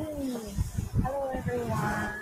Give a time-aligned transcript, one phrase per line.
[0.00, 0.32] Hey,
[1.02, 2.14] Hello everyone!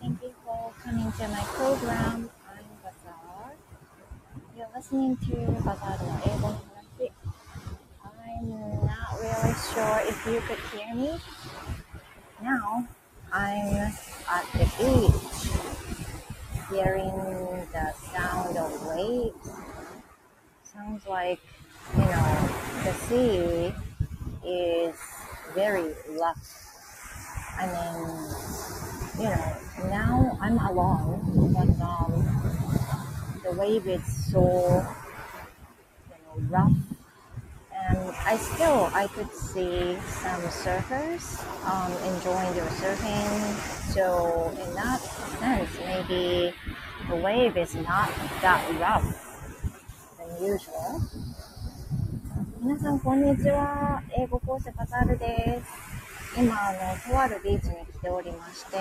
[0.00, 2.30] Thank you for coming to my program.
[2.48, 3.52] I'm Bazaar.
[4.56, 6.58] You're listening to Bazaar Able
[8.02, 8.50] I'm
[8.86, 11.20] not really sure if you could hear me.
[12.42, 12.88] Now,
[13.30, 13.92] I'm
[14.30, 15.52] at the beach,
[16.70, 17.12] hearing
[17.74, 19.50] the sound of waves.
[20.62, 21.40] Sounds like,
[21.94, 22.48] you know,
[22.84, 23.74] the sea
[24.46, 24.94] is
[25.54, 26.38] very rough.
[27.58, 29.56] I mean, you know,
[29.90, 34.86] now I'm alone, but um, the wave is so,
[36.08, 36.72] you know, rough.
[37.74, 43.92] And I still, I could see some surfers um, enjoying their surfing.
[43.92, 45.00] So in that
[45.40, 46.54] sense, maybe
[47.08, 48.10] the wave is not
[48.42, 49.06] that rough
[50.18, 51.02] than usual.
[52.60, 54.02] 皆さん、こんにちは。
[54.18, 56.40] 英語講師カタールです。
[56.40, 58.76] 今、あの、とあるビーチに来ておりまして、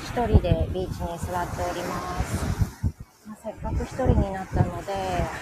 [0.00, 2.88] 一人でビーチに座っております。
[3.26, 4.94] まあせっかく一人になったので、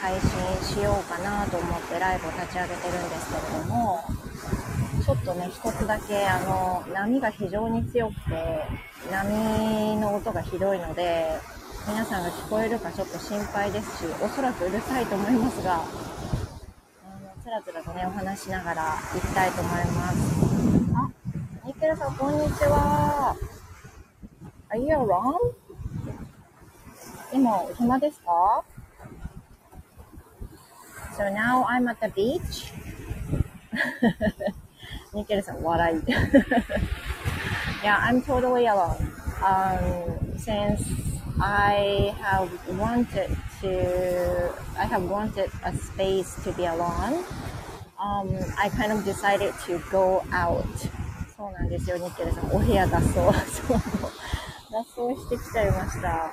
[0.02, 0.28] 配信
[0.66, 4.00] しようかなと思ってライブを立ち上げてるんですけれども、
[5.04, 8.64] ちょっとね、一つだけ、あの、波が非常に強くて、
[9.12, 11.38] 波の音がひどいので、
[11.86, 15.84] 皆さんが聞こえるかちょっと心配ですし、おそらくうるさいと思いますが、
[17.48, 20.18] つらつらとね、お話しながら行きたいと思います。
[20.94, 21.10] あ、
[21.64, 23.34] ニケルさん、こんにちは。
[24.68, 25.54] Are you around?
[27.32, 28.62] 今、お暇ですか
[31.16, 32.70] ?So now I'm at the beach.
[35.14, 35.96] ニケルさん、笑い。
[37.82, 38.94] yeah, I'm totally alone.
[39.42, 40.84] Um, since
[41.40, 47.23] I have wanted to, I have wanted a space to be alone.
[47.99, 50.65] Um, I kind of decided to go out.
[51.35, 52.51] そうなんですよ、ニッケルさん。
[52.51, 53.13] お部屋脱走。
[53.13, 53.81] そう
[54.71, 56.31] 脱走してきちゃいました。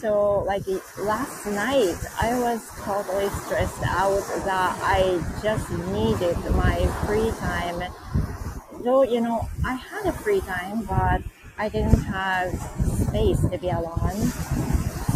[0.00, 0.64] So, like
[1.04, 7.82] last night, I was totally stressed out that I just needed my free time.
[8.82, 11.22] Though, you know, I had a free time, but
[11.58, 12.50] I didn't have
[13.08, 14.32] space to be alone.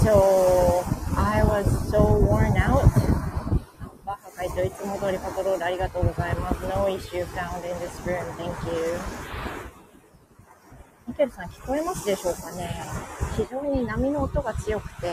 [0.03, 0.83] So,
[1.15, 2.83] I was so worn out.
[4.05, 6.61] バッハ会長いつも通りパトロールありがとうございます。
[6.63, 8.23] No issue found in this room.
[8.37, 8.97] Thank you.
[11.07, 12.69] ミケルさん聞こえますでしょうかね
[13.35, 15.11] 非常に波の音が強くて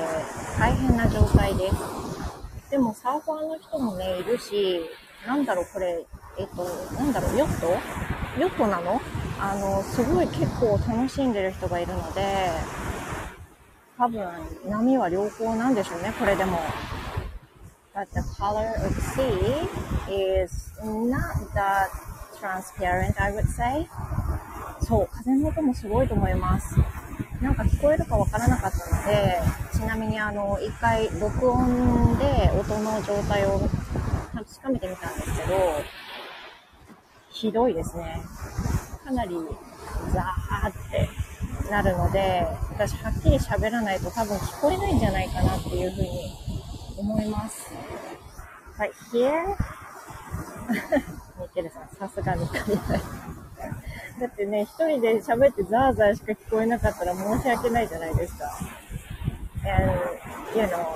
[0.59, 1.75] 大変な状態です。
[2.71, 4.83] でもサーファーの人もね、いるし、
[5.27, 6.05] なんだろうこれ、
[6.39, 6.65] えっと、
[6.95, 7.67] なんだろう、ヨット？
[8.41, 9.01] ヨットなの？
[9.41, 12.51] あの、すごい結構楽しんでる人がいるので、
[13.99, 14.21] 多分
[14.69, 16.59] 波は良好なんでしょうね、これでも。
[17.95, 19.67] But the color of sea
[20.07, 21.89] is not that
[22.39, 23.89] transparent, I would say.
[24.83, 26.77] そう、風の音もすごいと思います。
[27.41, 29.41] なんか聞こえるかわからなかったので、
[29.73, 33.59] ちなみにあの、一回録音で音の状態を
[34.35, 35.57] 確かめてみたんですけど、
[37.31, 38.21] ひどいですね。
[39.05, 39.37] かなり
[40.13, 41.09] ザーって
[41.71, 46.33] なるので、私はっきり喋らないと多分聞こえないんじゃないかなっていうふうに
[46.99, 47.71] 思います。
[48.79, 49.57] Right here?
[51.41, 53.01] ミケルさん、さすがに足りない。
[54.21, 58.51] だってね、一人で喋ってザーザーしか聞こえなかったら申し訳ないじゃないですか。
[59.65, 59.93] And,
[60.55, 60.87] you know,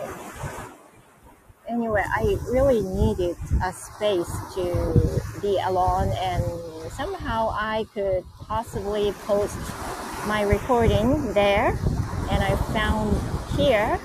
[1.71, 6.43] anyway, I really needed a space to be alone and
[6.93, 9.57] somehow I could possibly post
[10.27, 11.79] my recording there
[12.31, 13.17] and I found
[13.57, 13.99] here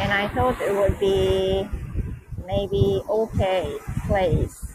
[0.00, 1.66] and I thought it would be
[2.46, 4.74] maybe okay place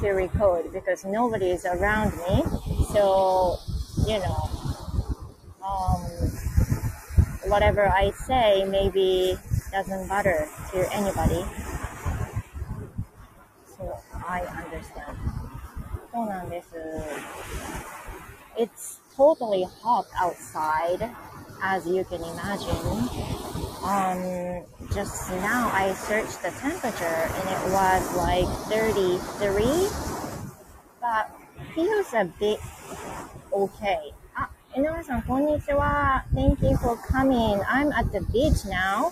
[0.00, 2.44] to record because nobody is around me.
[2.92, 3.56] So,
[4.06, 4.50] you know,
[5.64, 6.00] um,
[7.50, 9.36] whatever I say maybe
[9.71, 11.45] doesn't matter to anybody.
[13.77, 13.97] So
[14.27, 15.17] I understand.
[16.13, 16.69] そうなんです。
[18.57, 21.09] It's totally hot outside,
[21.61, 22.71] as you can imagine.
[23.83, 24.63] Um,
[24.93, 29.89] just now I searched the temperature and it was like 33,
[31.01, 31.29] but
[31.75, 32.59] feels a bit
[33.51, 34.13] okay.
[34.35, 36.25] あ、井上さん、こんにちは。
[36.33, 37.61] Thank you for coming.
[37.63, 39.11] I'm at the beach now.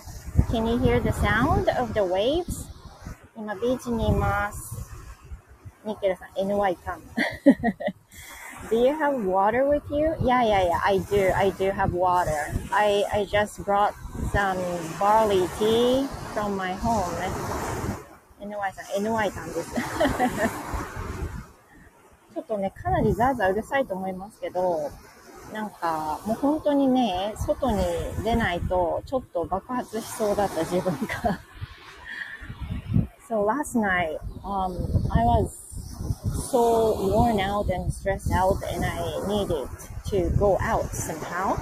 [0.50, 2.68] Can you hear the sound of the waves?
[3.36, 4.90] 今、ビーチにいます。
[5.84, 7.02] ニッケルさん、NY かん。
[8.70, 10.14] Do you have water with you?
[10.20, 10.80] Yeah, yeah, yeah.
[10.82, 11.32] I do.
[11.34, 12.30] I do have water.
[12.72, 13.92] I I just brought
[14.32, 14.56] some
[14.98, 17.04] barley tea from my home.
[18.40, 19.74] NY さん、NY さんです。
[22.34, 24.90] ちょっとね、かなりザーザーうるさいと思いますけど、
[25.52, 27.84] なんか、もう本当にね、外に
[28.24, 31.40] 出ないと、ちょっと爆発しそうだった自分が。
[33.28, 34.76] so last night, um,
[35.10, 35.58] I was
[36.50, 39.68] so worn out and stressed out and I needed
[40.10, 41.56] to go out somehow.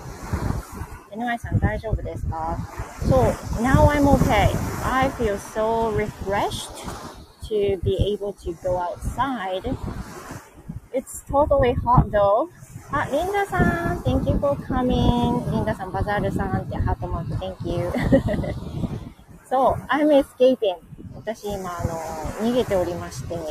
[1.15, 2.59] 井上さん大丈夫ですか
[3.03, 3.33] So
[3.63, 4.51] now I'm okay.
[4.83, 6.73] I feel so refreshed
[7.49, 9.77] to be able to go outside.
[10.93, 12.49] It's totally hot though.
[12.92, 15.52] あ、リンダさん、Thank you for coming.
[15.52, 17.92] リンダさん、バザールさんってハートマーク、Thank you.
[19.50, 20.76] そう、I'm escaping.
[21.16, 21.96] 私今、あの、
[22.42, 23.42] 逃げておりまして、ニ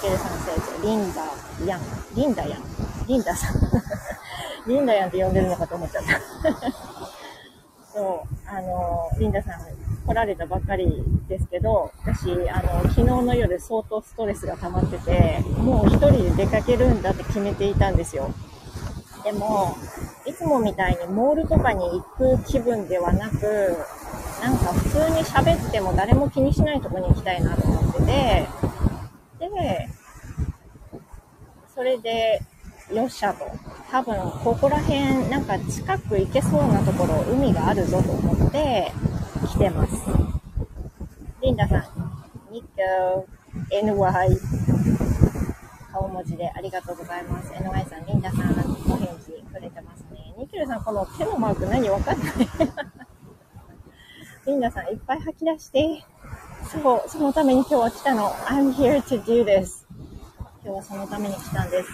[0.00, 1.22] ケルさん先生、リンダ
[1.66, 1.80] ヤン、
[2.14, 2.62] リンダヤン、
[3.06, 3.56] リンダさん。
[4.66, 6.20] リンダヤンって呼んでるのかと思っちゃった。
[7.92, 18.30] そう、あの、リンダさん来られたばっかりですけど、私、あの、昨日の夜相当ストレスが溜まってて、もう一人で出かけるんだって決めていたんですよ。
[19.22, 19.76] でも、
[20.24, 23.76] いつもみたいにモールとかに行く気分ではなく、
[24.40, 28.48] なんか普通に喋っても誰も気にしないとこに行きたいなと思ってて、
[29.40, 29.88] で、
[31.74, 32.40] それで、
[32.92, 33.44] よっしゃと。
[33.90, 38.92] 多分、ここら辺、なんか近く行けそうなところ、海があるぞと思って、
[39.46, 39.92] 来てます。
[41.40, 41.84] リンダさん、
[42.52, 43.26] ニッコ
[43.70, 44.38] NY、
[45.92, 47.50] 顔文字でありがとうございます。
[47.52, 48.40] NY さん、リンダさん、
[48.90, 50.34] お返事くれてますね。
[50.36, 52.28] ニキルさん、この手のマーク何わかんない
[54.46, 56.04] リンダさん、いっぱい吐き出して。
[56.72, 58.30] そう、そのために今日は来たの。
[58.46, 59.86] I'm here to do this.
[60.64, 61.88] 今日はそのために来たんです。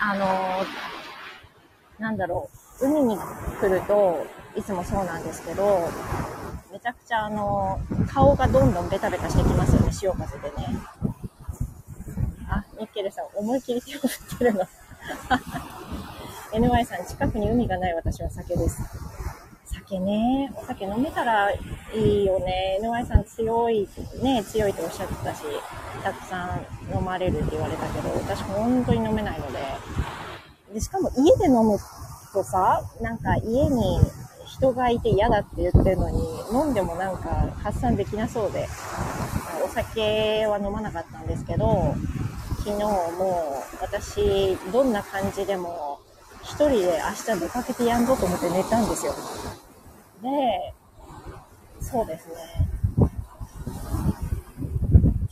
[0.00, 2.50] あのー、なんだろ
[2.80, 3.18] う、海に
[3.60, 4.26] 来ると、
[4.56, 5.88] いつもそうなんですけど、
[6.70, 10.78] めちゃくちゃあの、顔がどんどんベタベタしてきますよね、潮風でね。
[12.48, 14.66] あ、ニッケルさん、思いっきり手を振ってるの。
[16.52, 18.82] NY さん、近くに海がない私は酒です。
[19.64, 21.58] 酒ね、お酒飲めたらい
[21.94, 22.78] いよね。
[22.82, 23.88] NY さん強い、
[24.22, 25.42] ね、強いとおっしゃってたし、
[26.02, 29.58] たくさん飲まれるって言われたけど、私本当に飲めないので。
[30.74, 31.78] で、しかも家で飲む
[32.32, 33.98] とさ、なんか家に
[34.62, 36.22] 人がいて嫌だって言ってるのに、
[36.52, 38.68] 飲んでもなんか発散できなそうで、
[39.64, 41.96] お酒は飲まなかったんですけど、
[42.58, 45.98] 昨日もう私、どんな感じでも、
[46.44, 49.14] 一人で明日出かけてやんぞと思って寝たんですよ。
[50.22, 50.74] で、
[51.80, 52.34] そうですね。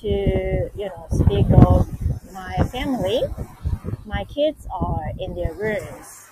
[0.01, 1.87] to, you know, speak of
[2.33, 3.23] my family,
[4.07, 6.27] my kids are in their rooms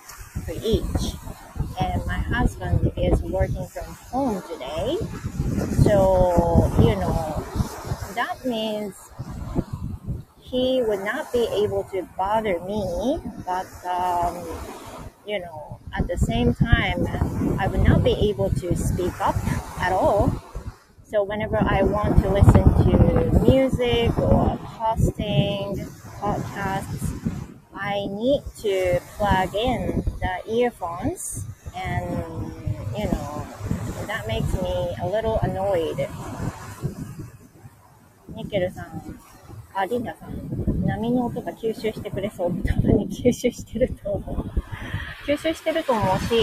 [0.44, 1.14] for each.
[1.80, 4.96] And my husband is working from home today.
[5.82, 7.44] So, you know,
[8.14, 8.94] that means
[10.40, 14.44] he would not be able to bother me, but, um,
[15.26, 17.06] you know, at the same time,
[17.58, 19.36] I would not be able to speak up
[19.80, 20.32] at all.
[21.04, 25.76] So whenever I want to listen to music or posting
[26.20, 27.14] podcasts,
[27.74, 32.24] I need to plug in the earphones and
[32.96, 33.46] you know
[34.06, 36.08] that makes me a little annoyed.
[38.34, 39.02] ニケルさん
[39.74, 42.52] あリンダさん波の音が吸収してくれそう。
[42.62, 44.50] 多分に吸収してると思う。
[45.26, 46.40] 吸収してると思うし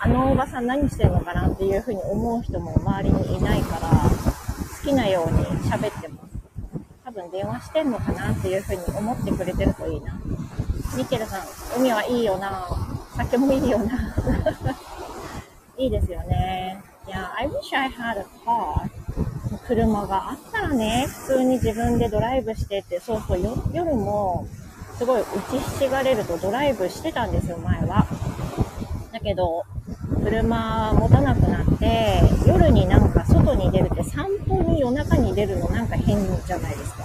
[0.00, 6.20] あのおばさん何してんのかなっていうふうに思う人も周りにいないから好きなように喋っても
[7.04, 10.18] 多分電話してんのかなっていうふうに思ってくれてるといいな。
[10.96, 12.66] ニケルさん海はいいよな。
[13.16, 14.14] 酒もいいよな。
[15.76, 16.82] いいですよね。
[17.06, 18.88] いや、I wish I had a car.
[19.66, 23.40] 車があったらね、普通に自分でドライブしてって、そうそう、
[23.72, 24.46] 夜も、
[24.98, 28.06] すごい打ちひしがれるとドライブしてたんですよ、前は。
[29.12, 29.64] だけど、
[30.22, 37.04] 車持たなくなって、夜になんか外に出るって散歩に夜中に出るのなんか変じゃないですか。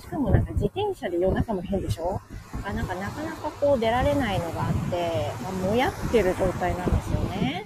[0.00, 2.20] しかもなんか自転車で夜中も変でしょ？
[2.68, 7.64] あなかなかなかこう出られないのがあって、まあ、もやってる状態なんですよね。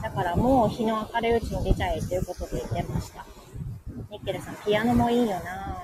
[0.00, 3.26] だからもう日の明るいうちに出ちゃえということで言ってました。
[4.10, 5.76] ニッケルさん、ピアノもいいよな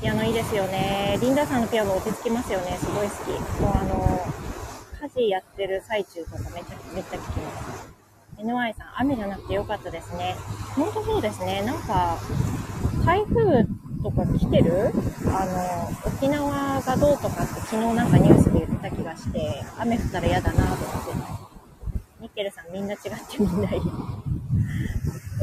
[0.00, 1.18] ピアノいいですよね。
[1.20, 2.78] リンダさんのピアノ落ち着きますよね。
[2.78, 3.60] すごい好き。
[3.60, 4.26] もうあの、
[5.02, 7.92] 家事やってる最中とかめっちゃ、めっちゃ聞きます。
[8.38, 10.36] NY さん、雨じゃなくてよかったですね。
[10.76, 11.62] ほんとそうですね。
[11.62, 12.16] なんか、
[13.04, 13.66] 台風
[14.02, 14.92] とか来てる？
[15.26, 21.14] あの、沖縄がどうとかって昨日なんかニュースで言ってた気がして、雨降ったら嫌だなと思って
[22.20, 23.76] ニッケルさんみんな違ってみんない？
[23.78, 23.80] い。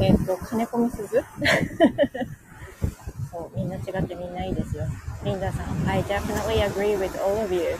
[0.00, 1.24] えっと、金子みすず？
[3.30, 4.84] そう、みんな違ってみんないいですよ。
[5.24, 7.76] リンダさん、I definitely agree with all of you.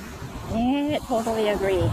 [0.52, 1.90] ね totally agree.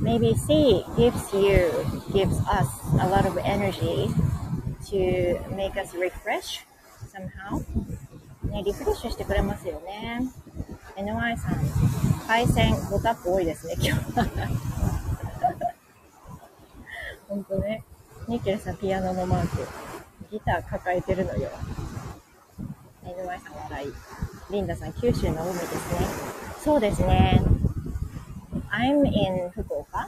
[0.00, 1.70] Maybe C gives you,
[2.12, 2.66] gives us
[3.00, 4.08] a lot of energy
[4.90, 6.64] to make us refresh
[7.18, 7.64] somehow.
[8.50, 10.20] ね、リフレッシュしてくれますよね。
[10.96, 11.54] NY さん、
[12.26, 14.26] 配線5タップ多いですね、今日は。
[17.28, 17.84] ほんとね。
[18.26, 19.66] ニケルさん、ピアノのマーク。
[20.30, 21.50] ギター抱えてるのよ。
[23.04, 23.92] NY さん、笑い。
[24.50, 26.06] リンダさん、九州の海ですね。
[26.62, 27.42] そうですね。
[28.70, 30.06] I'm in Fukuoka.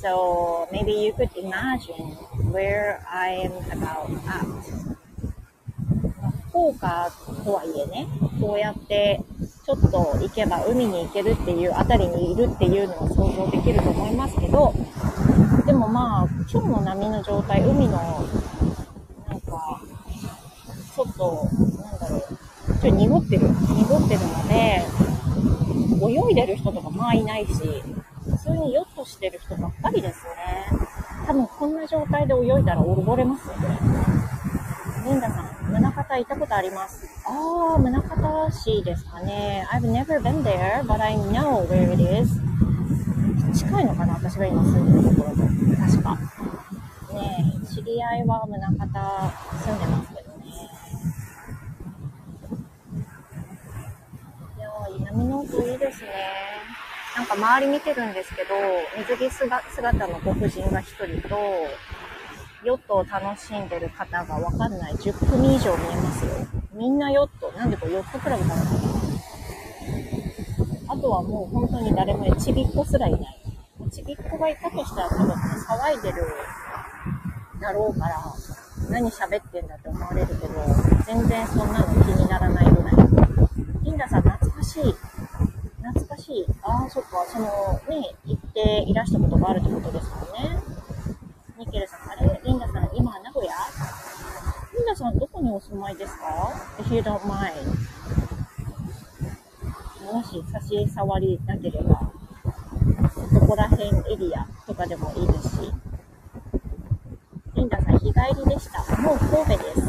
[0.00, 2.16] So maybe you could imagine
[2.52, 4.57] where I am about at.
[6.58, 7.08] 福岡
[7.44, 8.08] とはいえね、
[8.40, 9.20] こうやって
[9.64, 14.74] ちょっと行けば海に行けるっていうあたりにいるっていうのは想像できると思いますけど、
[15.66, 17.92] でもまあ、今日の波の状態、海の、
[19.28, 19.80] なんか、
[20.96, 21.48] ちょっと、
[21.80, 22.22] なんだろう、
[22.80, 24.82] ちょ濁ってる、濁ってるので、
[26.28, 27.52] 泳いでる人とかまあいないし、
[28.24, 30.32] 普通にヨットしてる人ばっかりですね。
[31.24, 33.68] 多分こんな状態で泳いだら溺れますよ、これ。
[35.10, 37.06] リンダさん、宗像行ったことあります。
[37.24, 39.66] ああ、宗像市ですかね。
[39.70, 42.40] I've never been there, but I know where it is.
[43.54, 44.14] 近いのかな？
[44.14, 45.42] 私が今住んでるところと。
[45.80, 46.18] 確か。
[47.14, 48.86] ねえ、知り合いは宗像住
[49.74, 50.44] んでますけどね。
[54.56, 56.08] いやー、南の音いいですね。
[57.16, 58.54] なんか周り見てるんですけど、
[58.96, 61.36] 水着姿のご婦人が一人と、
[62.64, 66.32] ヨットを楽しんでる方がわかんない10組以上見えますよ。
[66.72, 67.52] みんなヨット。
[67.56, 68.62] なんでこれヨットクラブかな
[70.88, 73.22] あとはもう本当に誰もちびっこすらいない。
[73.90, 76.26] ちびっこがいたとしたら多分騒いでる
[77.60, 78.16] だろうから、
[78.90, 80.48] 何喋ってんだって思われるけど、
[81.06, 82.94] 全然そんなの気にならないぐらい。
[83.82, 84.94] リンダさん懐かしい。
[85.82, 86.46] 懐かしい。
[86.62, 87.46] ああ、そっか、その
[87.88, 90.62] ね、行っていらしたことがあるってことですもんね。
[91.58, 93.52] ニケルさん、あれリンダさん、今、名古屋？
[94.74, 97.52] リンダさん、どこにお住まいですか ?If you don't mind.
[100.12, 102.10] もし差し障りなければ、
[103.32, 105.72] どこら辺エリアとかでもいいですし。
[107.54, 108.80] リンダさん、日帰りでした。
[109.02, 109.80] もう神戸です。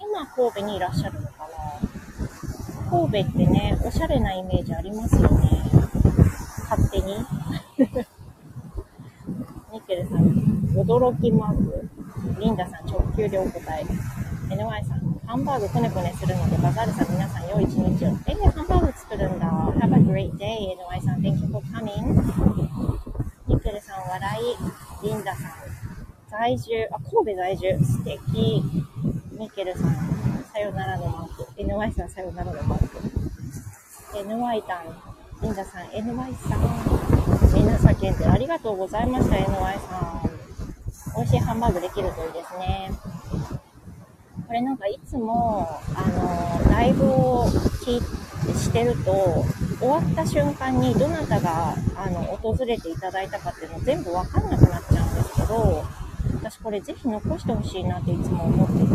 [0.00, 2.90] 今、神戸にいらっしゃるのかな？
[2.90, 5.50] 神戸ってね、おしゃれなイメージありますよね。
[6.70, 7.16] 勝手に。
[9.72, 10.43] ニッケルさん、
[10.74, 11.88] 驚きマーク。
[12.40, 13.84] リンダさん、直球でお答え。
[14.50, 18.08] NY さん、ハンバーグこねこねするので、バザールさん、皆さん、良い一日を。
[18.26, 19.46] え、ハンバーグ作るんだ。
[19.46, 21.20] Have a great day, NY さん。
[21.20, 22.14] Thank you for coming.
[23.46, 24.40] ニケルさん、笑
[25.02, 25.06] い。
[25.06, 25.52] リンダさん、
[26.30, 26.88] 在住。
[26.90, 27.78] あ、神戸在住。
[27.84, 28.62] 素敵。
[29.38, 31.62] ニケルさん、さよならのマーク。
[31.62, 32.98] NY さん、さよならのマーク。
[34.18, 37.54] NY さん、リンダさん、NY さん。
[37.54, 40.33] みんな叫んでありがとうございました、NY さん。
[41.16, 42.90] 美味しいハンバーグできるといいですね。
[44.46, 47.46] これなんかいつも、あの、ライブを
[47.84, 48.00] 聞
[48.54, 49.44] してると、
[49.78, 55.84] 終わった瞬間にどなたが、あの、訪れていただいたかっていうの全部わかんなくなっちゃうんですけど、
[56.42, 58.94] 私これぜひ残してほしいなっていつも思って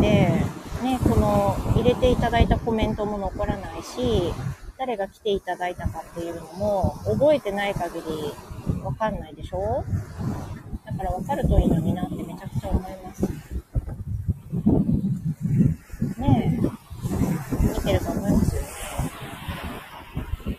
[0.82, 4.32] ね、この入れていただいたコメントも残らないし、
[4.78, 9.84] 誰が来ていただいたかっていうのも覚えてない限りわかんないでしょ？
[11.00, 13.22] からわかるといいのになってめちゃくちゃ思います。
[16.20, 18.62] ねえ、見てると思いますよ。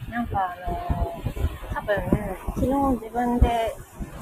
[0.10, 1.96] なんかあのー、多分、
[2.56, 3.76] 昨日自分で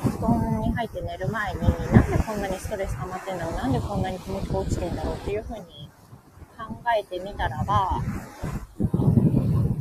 [0.04, 5.90] 布団に入って寝る前に、なんでこんなにストレス溜まってんだろう、なんでこんなに気持ちが落ちてんだろうっていう風に
[6.58, 6.66] 考
[7.00, 8.02] えてみたらば、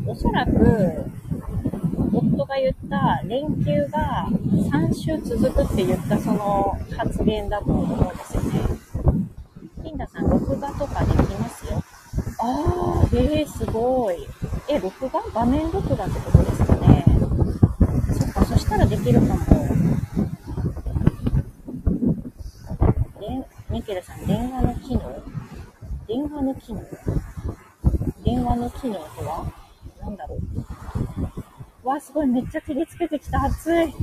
[0.07, 1.11] おそらく、
[2.12, 8.61] 夫が言った連休が3週続くって言ったその発言だと思うんですよね。
[9.83, 11.83] リンダさん、録画とかできますよ？
[12.40, 14.26] あー、えー、すごい。
[14.69, 17.05] え、録画画面録画ってことですかね？
[18.19, 19.37] そっか、そしたらできるかも。
[23.21, 25.23] で、ミケルさん、電話の機能？
[26.07, 26.85] 電話の機能？
[28.25, 29.52] 電話の機能とは？
[30.00, 30.38] なんだろう？
[31.88, 33.45] わあ、すごい、めっちゃ照りつけてきた。
[33.45, 33.95] 暑い。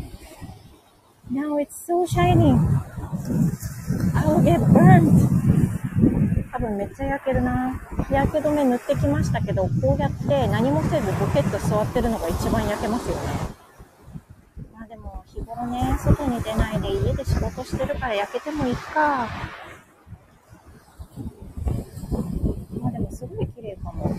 [1.31, 2.57] Now it's so shining.
[4.15, 5.05] I'll get burnt.
[6.51, 7.79] 多分めっちゃ焼けるな。
[8.07, 13.21] 日焼け止め塗ってきましたけど、こうやって何もせずボケッと座ってるのが一番焼けますよね。
[14.73, 19.27] まあでも日頃ね、外に出ないで家で仕事してるから焼けてもいいか。
[22.81, 24.09] まあでもすごい綺麗かも。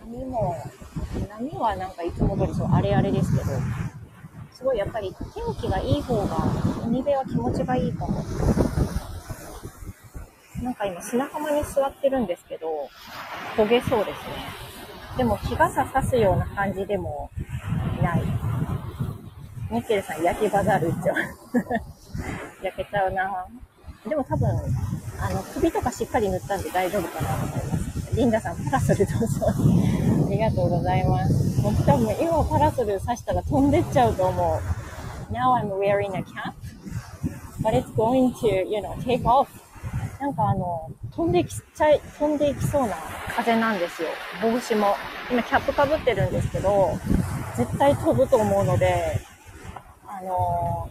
[0.00, 0.56] 波も、
[1.28, 3.44] 波はなんかいつも通りそう、あれあれですけど、
[4.52, 6.36] すごいやっぱり天気がいい方が、
[6.86, 8.24] 海辺は気持ちがいいかも。
[10.62, 12.88] なんか今砂浜に座ってるんですけど、
[13.56, 14.64] 焦げそうですね。
[15.16, 17.30] でも日傘差すような感じでも
[18.02, 18.22] ない。
[19.70, 21.16] ニッケルさん焼きバザール行っちゃう。
[22.64, 23.46] 焼けちゃうな
[24.08, 24.48] でも多分、
[25.20, 27.83] あの、首とかしっかり塗ったんで大丈夫かなと思います。
[28.16, 29.46] リンダさん、パラソルどうぞ。
[29.48, 31.60] ありがとうございます。
[31.62, 34.60] 僕多分今パラソル刺したら飛んでっちゃうと思
[35.30, 35.32] う。
[35.32, 36.54] Now I'm wearing a cap,
[37.62, 39.48] but it's going to, you know, take off.
[40.20, 42.96] なんかあの、飛んできちゃい、飛んでいきそうな
[43.36, 44.08] 風なんですよ。
[44.40, 44.94] 帽子も。
[45.30, 46.90] 今キャップかぶってるんですけど、
[47.56, 49.20] 絶対飛ぶと思うので、
[50.06, 50.88] あの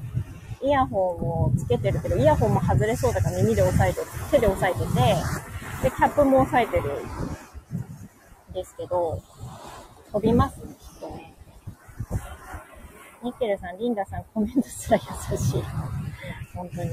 [0.61, 0.99] イヤホン
[1.45, 4.01] をつけてるけど、イヤホンも外れそうだから耳で押さえて、
[4.31, 5.15] 手で押さえてて、
[5.83, 9.21] で、キャップも押さえてるんですけど、
[10.13, 11.33] 飛びますね、きっとね。
[13.21, 15.63] ニッケルさん、リンダさん、コメントすら優しい。
[16.55, 16.89] 本当に。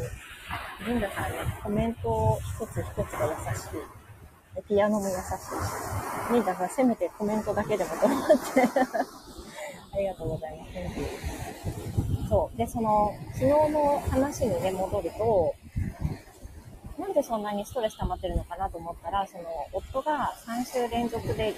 [0.87, 4.63] リンダさんね、コメント一つ一つが優しい。
[4.69, 6.33] ピアノも優しいし。
[6.33, 8.63] リンダさん、せめてコメントだけでもと思って。
[9.95, 12.29] ありがとうございます。
[12.29, 12.57] そう。
[12.57, 15.55] で、その、昨日の話にね、戻ると、
[17.21, 21.55] でそんなにストレス溜まってるのかなと思ったら、その、夫が3週連続で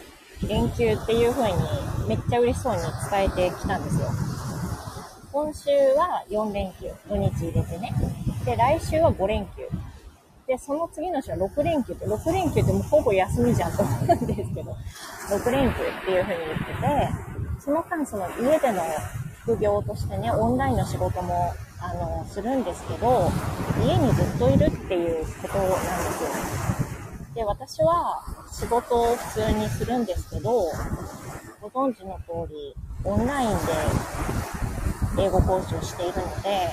[0.49, 1.57] 連休っていう風に
[2.09, 4.09] めっちゃ嬉しそうに伝えてきたんですよ。
[5.31, 7.95] 今週は4連休、土日入れてね。
[8.45, 9.69] で、来週は5連休。
[10.49, 14.77] で、その次の週は6連休って、6連休ってもうほぼ休みじゃんと思うんですけど、
[15.31, 18.83] 6連休っていう風に言ってて、その間その家での
[19.43, 23.29] 副業としてね、オンラインの仕事も、あの、するんですけど、
[23.85, 26.31] 家にずっといるっていうことなんですよ。
[27.35, 28.23] で、私は
[28.53, 30.71] 仕事を普通にするんですけど、
[31.61, 33.49] ご存知の通り、オンライン
[35.17, 36.71] で英語講師をしているので、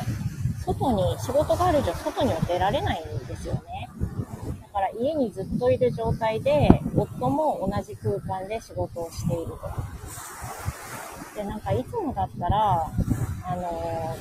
[0.63, 3.89] 外に、仕事がある以上、外には出られないんですよね。
[4.61, 9.88] だから家にずっといる状態で、夫も同じ空間で仕事をしていると。
[11.39, 12.91] で、なんかいつもだったら、
[13.45, 14.17] あの、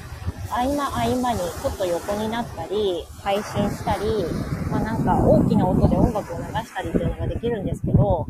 [0.50, 4.24] 合間合間にちょっと横になったり、配信したり、
[4.70, 8.24] まあなんか大きな音で音楽を流したりっていうのができるんですけど、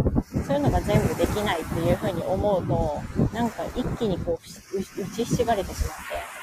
[0.47, 3.03] そういうのが全部できないっていうふうに思うと、
[3.35, 6.39] なんか一気にこう、打ちひしがれてしまって。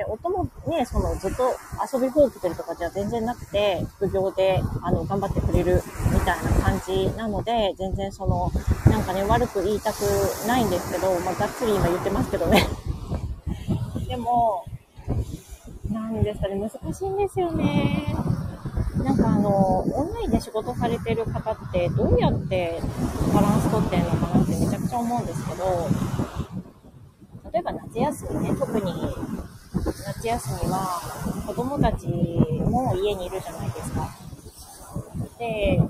[0.00, 1.56] で、音もね、そのずっと
[1.92, 5.80] 遊びほうけてるとかじゃ全然なくて、副業で、あの、頑張ってくれる
[6.26, 8.50] たいな感じなので、全然その、
[8.90, 10.00] なんかね、悪く言いたく
[10.46, 12.66] ないんですけど、まあ、がっつり今言ってますけどね。
[14.08, 14.64] でも、
[15.90, 18.14] なんですかね、難しいんですよね。
[19.04, 22.80] なんかあの、オンラインで仕事されてる方ってどうやって
[23.32, 25.88] バランス取ってんのかなってめちゃくちゃ思うんですけど、
[27.52, 28.92] 例えば夏休みね、特に
[30.06, 31.00] 夏休みは
[31.46, 34.08] 子供たちも家にいるじゃないですか。
[35.38, 35.80] で、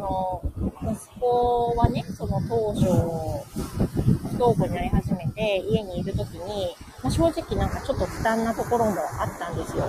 [0.00, 0.42] の、
[0.82, 9.84] 息子はね、その当初、不登校になり始めて家にいるときに、まあ、正直なんかちょっと負担なところもあったんですよ。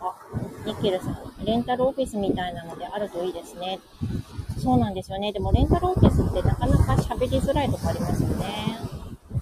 [0.00, 0.14] あ、
[0.64, 3.80] ニッケルさん、レンタルオフィスみたいなのであるといいですね。
[4.58, 5.32] そうなんですよね。
[5.32, 8.78] でもレンタルオフィスってなかなか喋りづらいとこありますよね。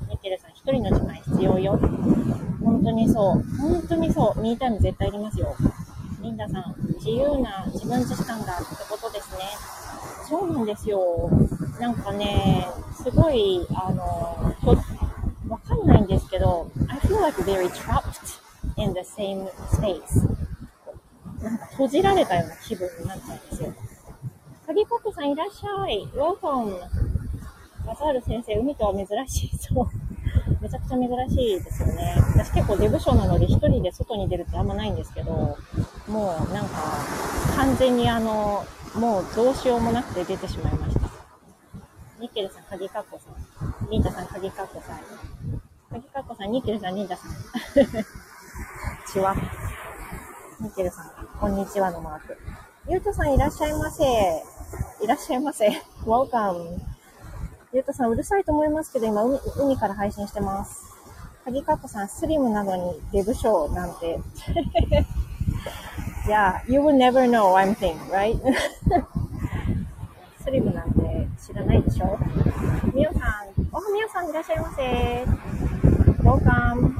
[0.08, 1.78] ニッケルさん、一人の時間必要よ。
[2.62, 3.42] 本当にそう。
[3.58, 4.40] 本当にそう。
[4.40, 5.54] ミータイム絶対いりますよ。
[6.20, 6.74] リンダさん、
[7.06, 9.38] 自由な自分時間がってことですね。
[10.28, 11.30] そうなんですよ。
[11.78, 12.66] なんかね、
[13.00, 14.02] すごい、あの、
[15.48, 18.40] わかんないんですけど、I feel like very trapped
[18.74, 20.26] in the same space.
[21.40, 23.72] なんか閉じられたような気分になっちゃうんですよ。
[24.66, 26.08] 鍵パックさんいらっしゃい。
[26.12, 26.80] Welcome.
[27.86, 29.58] バザール先生、海とは珍しい。
[29.58, 29.86] そう。
[30.60, 32.14] めちゃくちゃ珍しいですよね。
[32.34, 35.56] 私結構デブ症なので一人で外に出るってあんまないんですけど、
[36.08, 36.76] もうなんか
[37.56, 41.10] 完全にあの、もうどうしようもなくて出てしまいました。
[42.20, 43.90] ニッケルさん、鍵カッコさん。
[43.90, 45.00] リンタさん、鍵カッコさん。
[45.90, 47.30] 鍵カッコさん、ニッケルさん、リンタさん。
[49.12, 49.34] ちわ。
[50.60, 52.38] ニッケルさん、こんにちはのマーク。
[52.88, 54.04] ゆうとさん、いらっしゃいませ。
[55.02, 55.68] いらっしゃいませ。
[56.06, 56.95] Welcome.
[57.76, 60.80] ゆうとさん、うるさいと思いますけど、今海、海から配信してます。
[61.44, 64.18] 鍵カッコさん、スリムなのにデブショーなんて。
[66.26, 68.34] yeah, you will never know one thing, right?
[70.42, 72.18] スリムなんて知らないでしょ？
[72.94, 73.20] みおさん、
[73.70, 75.26] おはみおさんいらっしゃいませ。
[76.22, 76.94] Welcome.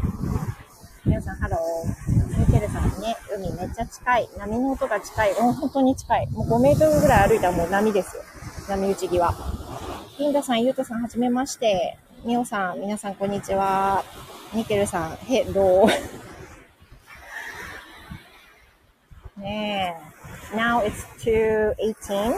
[1.06, 2.38] みおさん、 Hello。
[2.38, 4.28] ミケルさんね、海めっちゃ近い。
[4.36, 5.32] 波の音が近い。
[5.32, 6.26] う、本当に近い。
[6.32, 8.22] もう5メートルぐらい歩いたらもう波ですよ。
[8.68, 9.34] 波打ち際。
[10.18, 11.98] リンダさん、ユートさん、はじめまして。
[12.24, 14.02] ミオさん、皆さん、こんにちは。
[14.54, 15.86] ニケルさん、ヘロー。
[19.36, 20.56] ねえ。
[20.56, 22.34] Now it's 2.18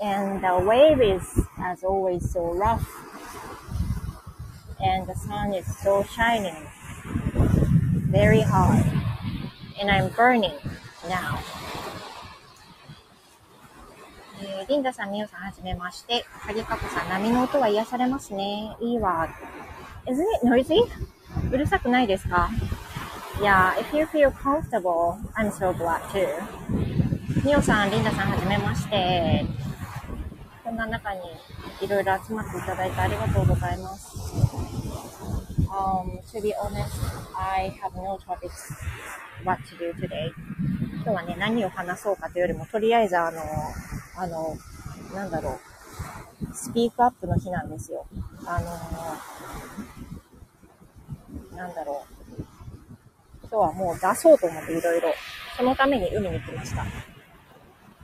[0.00, 1.24] and the wave is
[1.58, 2.86] as always so rough
[4.78, 6.54] and the sun is so shining
[8.12, 8.84] very hard
[9.80, 10.52] and I'm burning
[11.08, 11.40] now
[14.48, 16.24] えー、リンダさん、ミオさん、はじめまして。
[16.30, 18.76] ハギカコさん、波の音は癒されますね。
[18.80, 19.28] いいわ。
[20.06, 20.84] Isn't it noisy?
[21.52, 22.48] うるさくないですか
[23.40, 26.28] ？Yeah, if you feel comfortable, I'm so glad too.
[27.44, 29.44] ミオさん、リンダさん、はじめまして。
[30.62, 31.20] こんな中に
[31.80, 34.16] いろいろ集まっていただいてありがとうございます。
[35.68, 36.86] Um, to be honest,
[37.34, 38.72] I have no topics
[39.44, 40.30] what to do today.
[41.02, 43.40] 今日はね、何を話そうかというよりも、とりあえずあの、
[44.16, 44.56] あの、
[45.14, 45.60] なんだろ
[46.42, 48.06] う、スピークアップの日なんですよ。
[48.46, 48.66] あの、
[51.56, 52.04] なんだろ
[52.38, 52.42] う。
[53.42, 55.12] 今日はもう出そうと思っていろいろ。
[55.56, 56.84] そのために海に来ました。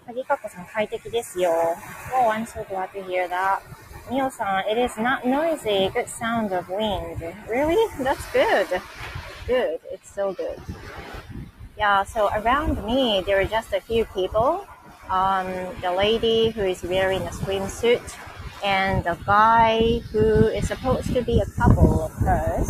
[0.07, 1.53] 鍵かこさん快適ですよ。
[2.15, 3.61] Oh, I'm so glad to hear that.
[4.11, 7.19] みおさん、it is not noisy, good sound of wind.
[7.49, 7.77] Really?
[8.03, 8.67] That's good.
[9.47, 9.81] Good.
[9.93, 10.61] It's so good.
[11.77, 14.67] Yeah, so around me, there are just a few people.
[15.10, 15.48] Um,
[15.82, 18.04] the lady who is wearing a swimsuit
[18.64, 22.68] and the guy who is supposed to be a couple of hers.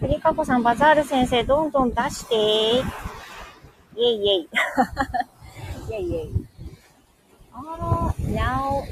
[0.00, 2.34] 栗かこさん、バザール先生、どんどん出して。
[2.34, 4.48] イェイイェイ。
[5.88, 6.28] Yay, yay.
[7.54, 8.82] Uh, now,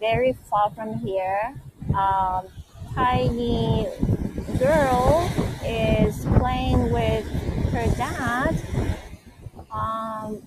[0.00, 1.54] very far from here,
[1.94, 2.46] um,
[2.94, 3.86] tiny
[4.58, 5.30] girl
[5.64, 7.24] is playing with
[7.70, 8.56] her dad.
[9.71, 10.41] Um,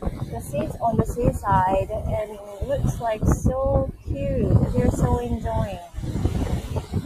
[0.00, 4.48] the seats on the seaside and looks like so cute.
[4.72, 5.78] They're so enjoying.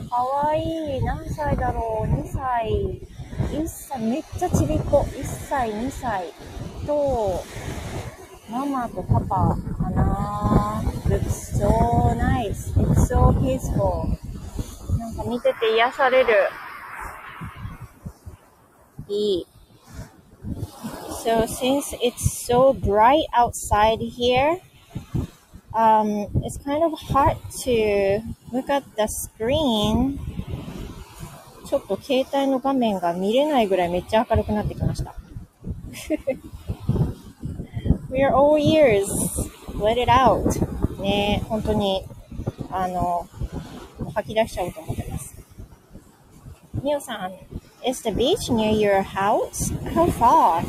[0.08, 1.02] かわいい。
[1.02, 3.00] 何歳だろう ?2 歳。
[3.50, 4.00] 1歳。
[4.00, 5.04] めっちゃちびっこ。
[5.10, 6.32] 1歳、2歳。
[6.86, 7.42] と、
[8.50, 12.72] ママとパパかな Looks so nice.
[12.76, 14.16] It's so peaceful.
[14.98, 16.34] なんか見てて癒される。
[19.08, 19.46] いい。
[21.22, 24.60] So since it's so bright outside here,
[25.74, 28.20] um, it's kind of hard to
[28.52, 30.18] look at the screen.
[31.66, 35.14] ちょっと携帯の画面が見れないぐらいめっちゃ明るくなってきました。
[38.10, 39.06] We are all ears.
[39.74, 41.02] Let it out.
[41.02, 42.06] ね本当に、
[42.70, 43.28] あの、
[44.14, 45.36] 吐き出しちゃおうと思ってます。
[46.82, 47.32] みおさん、
[47.84, 49.72] Is the beach near your house?
[49.94, 50.64] How far?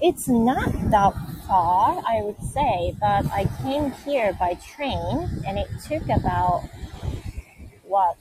[0.00, 1.12] It's not that
[1.48, 6.68] far, I would say, but I came here by train and it took about,
[7.82, 8.16] what,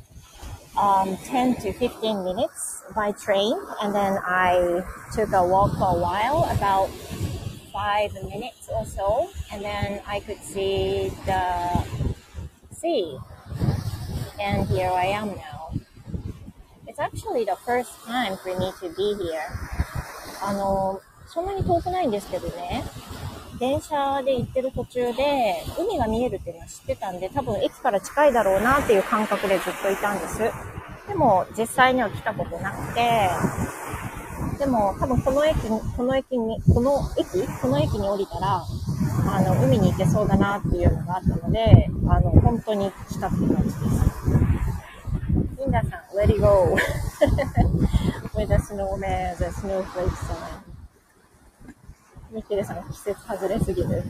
[0.75, 3.53] um, 10 to 15 minutes by train.
[3.83, 6.89] And then I took a walk for a while, about
[7.71, 11.85] five minutes or so, and then I could see the
[12.73, 13.19] sea.
[14.39, 15.73] And here I am now.
[16.87, 19.45] It's actually the first time for me to be here.
[20.39, 22.83] あの、そんなに遠くないんですけどね、
[23.59, 30.39] 電車で行ってる途中で海が見えるっていうのは知ってたんで、多分駅から近いだろうなっていう感覚でずっといたんです。
[31.07, 33.29] でも実際には来たことなくて、
[34.59, 37.47] でも多分この駅に、この駅に、この駅？
[37.61, 38.63] この駅に降りたら、
[39.29, 43.77] あの、海に行けそうだなっていうのがあったので、あの、本当に来たって感じです。
[45.59, 46.75] リンダさん、let it go!
[48.37, 50.66] with the snowman, the snowflakes on.
[52.37, 54.03] ミケルさん、季節外れすぎる。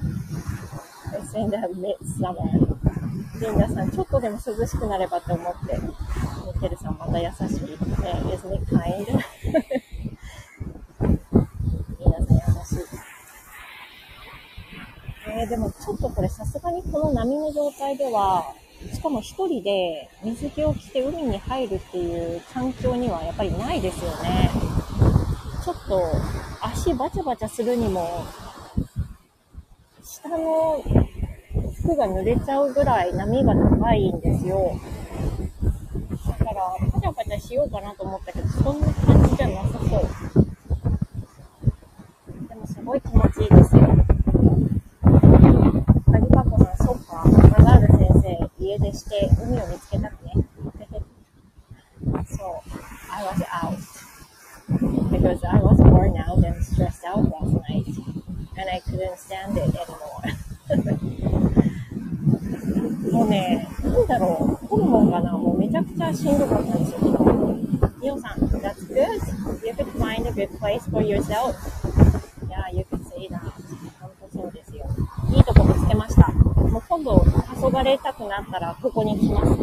[1.17, 2.43] s in the midsummer.
[3.39, 7.67] リンダさん、ちょっとでも涼しくなればと思って、ミケルさんまた優しい。
[7.71, 7.77] ね、
[8.25, 9.05] isn't it kind?
[15.29, 18.43] えー、でもちょっとこれさすがにこの波の状態では、
[18.93, 24.76] しかも一人で水着を着て海に入るっていう環境にはやっぱりないですよね。
[25.67, 26.01] ちょっと
[26.61, 28.25] 足バチャバチャするにも、
[30.01, 30.81] 下の
[31.81, 34.79] 服が濡れちゃうぐらい波が高いんですよ。
[36.25, 39.89] だから、パチャパチャしようかなと思ったけど、そんな感じじゃなさそう。
[42.47, 43.81] でもすごい気持ちいいですよ。
[48.59, 50.33] 家出して海を見つけたくね。
[52.29, 52.61] so,
[53.11, 53.86] I was out.
[55.17, 57.87] Because I was worn out and stressed out last night.
[58.55, 60.21] And I couldn't stand it anymore.
[63.11, 67.17] もうね、なんだろう、ホルモンかな、もうめちゃくちゃしんどかったんですよ、昨日。
[67.99, 69.65] ミオさん、That's good.
[69.65, 71.55] You could find a good place for yourself.
[72.47, 73.39] Yeah, you could say that.
[73.99, 74.85] 本当そうですよ。
[75.33, 76.27] いいとこ見つけました。
[76.31, 77.27] もう今度、黄
[77.75, 79.53] 昏たくなったら、ここに来ます、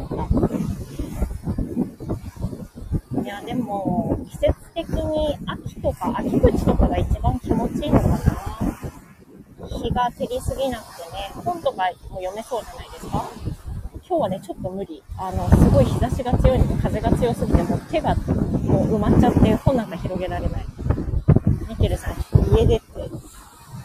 [3.22, 3.93] いや、でも、
[6.12, 8.18] か、秋口とかが一番気持ちいいのかな。
[9.66, 13.30] 日が照りすぎなくてね、本とかも読めそうじゃないですか？
[14.06, 15.02] 今日はね、ちょっと無理。
[15.16, 20.64] あの、すごい日差しが強いのと風が強すぎて、もう手がもう埋まっちゃって本なんか広げられない。
[21.68, 22.14] ミケルさん、
[22.54, 23.00] 家出って。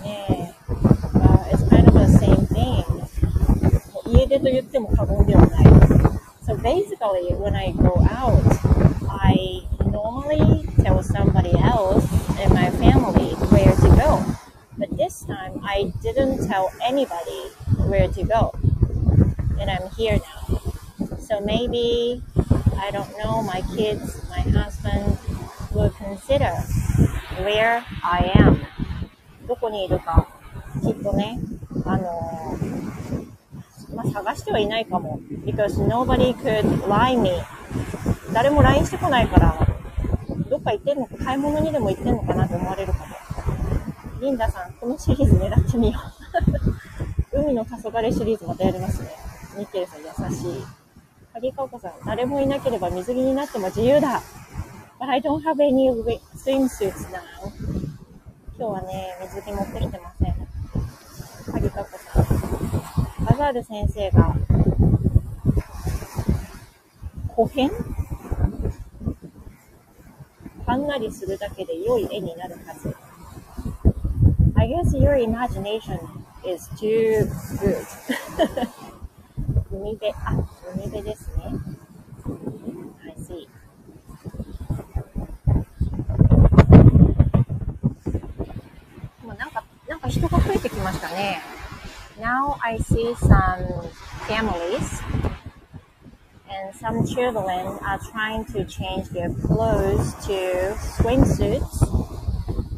[0.03, 0.73] ねえ、
[1.17, 2.83] uh, it's kind of the same thing.
[4.07, 5.65] 家出と言っても過言ではない。
[6.45, 8.41] So basically, when I go out,
[9.07, 12.03] I normally tell somebody else
[12.43, 14.19] in my family where to go.
[14.77, 17.41] But this time, I didn't tell anybody
[17.85, 18.51] where to go.
[19.61, 20.57] And I'm here now.
[21.21, 22.23] So maybe,
[22.81, 25.17] I don't know, my kids, my husband
[25.71, 26.49] will consider
[27.45, 28.65] where I am.
[29.47, 30.27] どこにいるか、
[30.81, 31.39] きっとね、
[31.85, 35.19] あのー、まあ、探してはいないかも。
[35.45, 37.31] because nobody could lie me.
[38.33, 39.67] 誰も LINE してこないから、
[40.49, 43.05] どっか行ってんのか、買い物にでも行ってんのかなって思われるかも。
[44.21, 46.18] リンダさん、このシリーズ狙ってみよう。
[47.39, 49.09] 海の黄昏シリーズまたやりますね。
[49.57, 50.63] ニッケルさん優しい。
[51.33, 54.21] 鍵かおこさん、誰もいなければ水着になっても自由だ。
[54.99, 55.89] But I don't have any
[56.35, 57.21] swimsuits now.
[58.57, 60.35] 今日はね、水着持ってきてません。
[61.53, 63.25] 鍵かこさん。
[63.25, 64.35] バザール先生が、
[67.35, 67.71] 古変
[70.65, 72.93] はんなりするだけで良い絵になるはず。
[74.55, 75.97] I guess your imagination
[76.48, 77.86] is too good.
[79.70, 80.32] 海辺、あ、
[80.74, 81.44] 海辺ですね。
[83.04, 83.48] I see.
[89.24, 91.40] もうなんか、なんか人が増えてきましたね。
[92.20, 93.88] Now I see some
[94.28, 95.02] families
[96.48, 101.82] and some children are trying to change their clothes to swimsuits.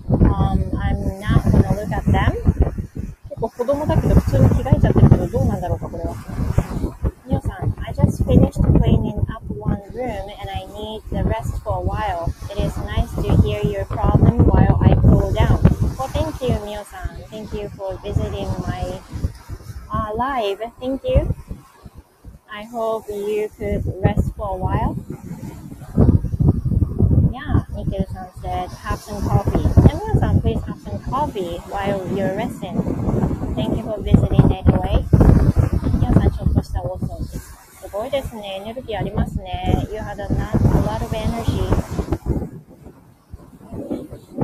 [0.09, 1.45] Um, I'm not
[1.77, 2.50] look at them
[3.41, 6.15] 結構子供だけど普通に着替えちゃってるけどどうなんだろうかこれは。
[7.27, 12.33] みおさん、I just finished cleaning up one room and I need the rest for a while.
[12.51, 15.61] It is nice to hear your problem while I cool down.
[15.99, 17.23] Well, thank you, Mio san.
[17.31, 19.01] Thank you for visiting my
[19.93, 20.61] uh, live.
[20.81, 21.35] Thank you.
[22.51, 24.97] I hope you could rest for a while.
[27.82, 29.64] Yeah, Nikhil-san said, have some coffee.
[29.64, 32.78] And Mio-san, please have some coffee while you're resting.
[33.56, 35.06] Thank you for visiting anyway.
[36.00, 37.26] 皆さん、ちょっとした大掃除。
[37.26, 38.62] すごいですね。
[38.62, 39.88] エネルギーありますね。
[39.92, 40.28] You had a, a
[40.84, 41.72] lot of energy.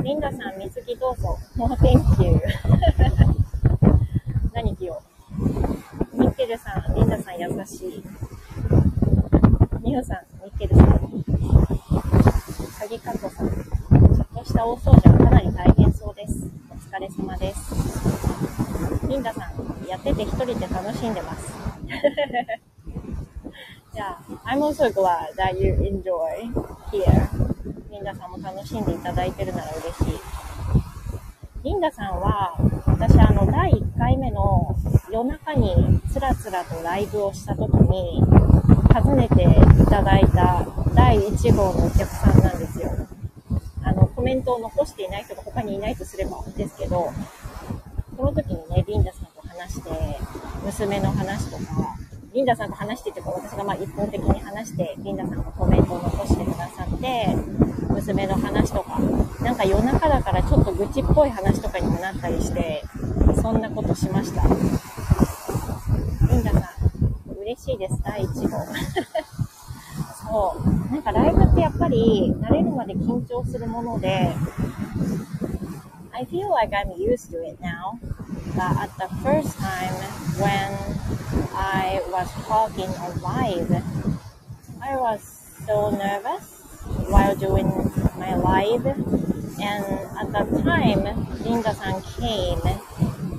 [0.02, 1.38] リンダさん、水着どうぞ。
[1.56, 2.40] もう Thank you.
[4.52, 5.02] 何着よ
[5.38, 6.20] う。
[6.20, 8.02] ミッケルさん、リンダさん優しい。
[9.80, 10.98] ミオさん、ミッケルさん。
[12.78, 13.48] 鍵かこさん。
[13.48, 16.50] ちょした大掃除はかなり大変そうです。
[16.68, 17.72] お疲れ様です。
[19.06, 19.52] リンダさん、
[19.86, 21.52] やってて一人で楽しんでます。
[23.94, 26.52] yeah, I'm also glad that you enjoy
[26.90, 27.28] here.
[27.88, 30.18] リンダさんも楽しんでいただいてるなら嬉しい。
[31.62, 34.74] リンダさんは、私あの、第1回目の
[35.12, 38.20] 夜中につらつらとライブをした時に、
[38.92, 39.46] 訪ねてい
[39.86, 40.66] ただいた
[40.96, 42.67] 第1号のお客さんなんです。
[44.28, 47.10] メントを残していない人が他にいないとすればですけど、
[48.14, 49.90] その時にね、リンダさんと話して、
[50.62, 51.62] 娘の話とか、
[52.34, 57.34] リンダさんと話してて、私がまあ一方的に話して、リンダさんがコメントを残してくださって、
[57.88, 59.00] 娘の話とか、
[59.40, 62.84] なんか夜中だからちょっと愚痴っぽい話とかにもなったりして、
[63.40, 64.42] そんなことしました。
[64.42, 66.62] リンダさん、
[67.40, 68.58] 嬉しいです、第1号。
[70.27, 70.93] そう。
[70.93, 74.35] なんかライブってやっぱり慣れるまで緊張するもので、
[76.13, 77.99] I feel like I'm used to it now.
[78.55, 79.93] But at the first time
[80.37, 80.77] when
[81.55, 83.83] I was talking on live,
[84.81, 85.21] I was
[85.65, 86.61] so nervous
[87.09, 87.67] while doing
[88.17, 88.85] my live.
[89.59, 89.85] And
[90.19, 91.03] at that time,
[91.43, 92.61] Linda-san came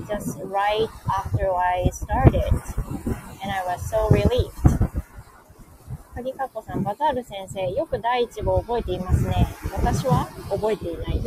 [0.08, 2.52] just right after I started.
[3.42, 4.67] And I was so relieved.
[6.19, 9.47] 鍵かっこさん、バザール先生、よく第1号覚えていますね。
[9.71, 11.15] 私は覚えていない。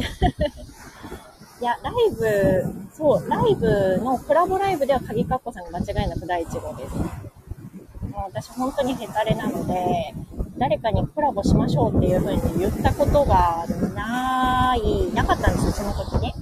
[1.61, 6.95] いや、ライブ、そう、ライブのコラボライブでは鍵かっこさんが間違いなく第1号です。
[6.95, 10.15] の、私本当にヘタレなので、
[10.59, 16.35] 誰かにコラボしましょうっていう風に言ったことがない、なかったんですよ、その時ね。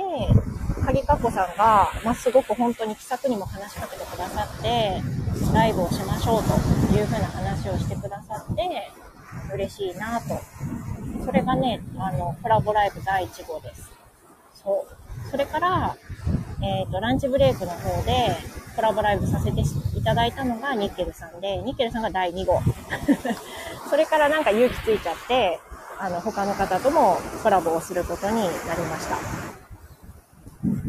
[0.00, 5.02] で、鍵かっこさんが、まあ、すごく本当に気さくにも話しかけてくださって、
[5.52, 8.90] ライブをしましょうという風な話をしてくださって、
[9.52, 10.40] 嬉しいなと。
[11.24, 13.90] それがね、あの、コラボライブ第1号です。
[14.62, 14.86] そ
[15.26, 15.30] う。
[15.30, 15.96] それから、
[16.62, 18.36] えっ、ー、と、ランチブレイクの方で
[18.76, 22.60] コラボライブさせていただいたのがニッケルさんで、ニッケルさんが第2号。
[23.88, 25.60] それからなんか勇気ついちゃって、
[25.98, 28.36] あの、他の方ともコラボをすることに
[28.66, 29.59] なりました。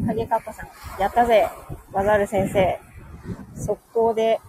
[0.07, 0.67] 影かっこさん、
[0.99, 1.49] やったぜ
[1.91, 2.79] ワザール先生。
[3.55, 4.39] 速攻で、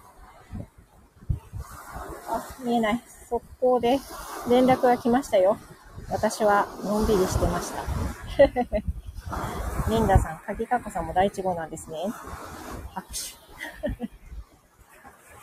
[2.27, 3.01] あ、見えない。
[3.29, 3.99] 速攻で
[4.49, 5.57] 連絡が来ましたよ。
[6.09, 7.07] 私はのん。
[7.07, 7.83] びりしてました。
[9.89, 11.05] リンダさん、鍵かっこさん。
[11.05, 11.69] も第1号なん。
[11.69, 11.97] ですね。
[12.93, 13.15] 拍手。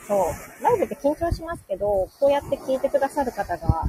[0.06, 0.62] そう。
[0.62, 3.84] ライブって緊張しますけど、こうやって聞いてくださる方が、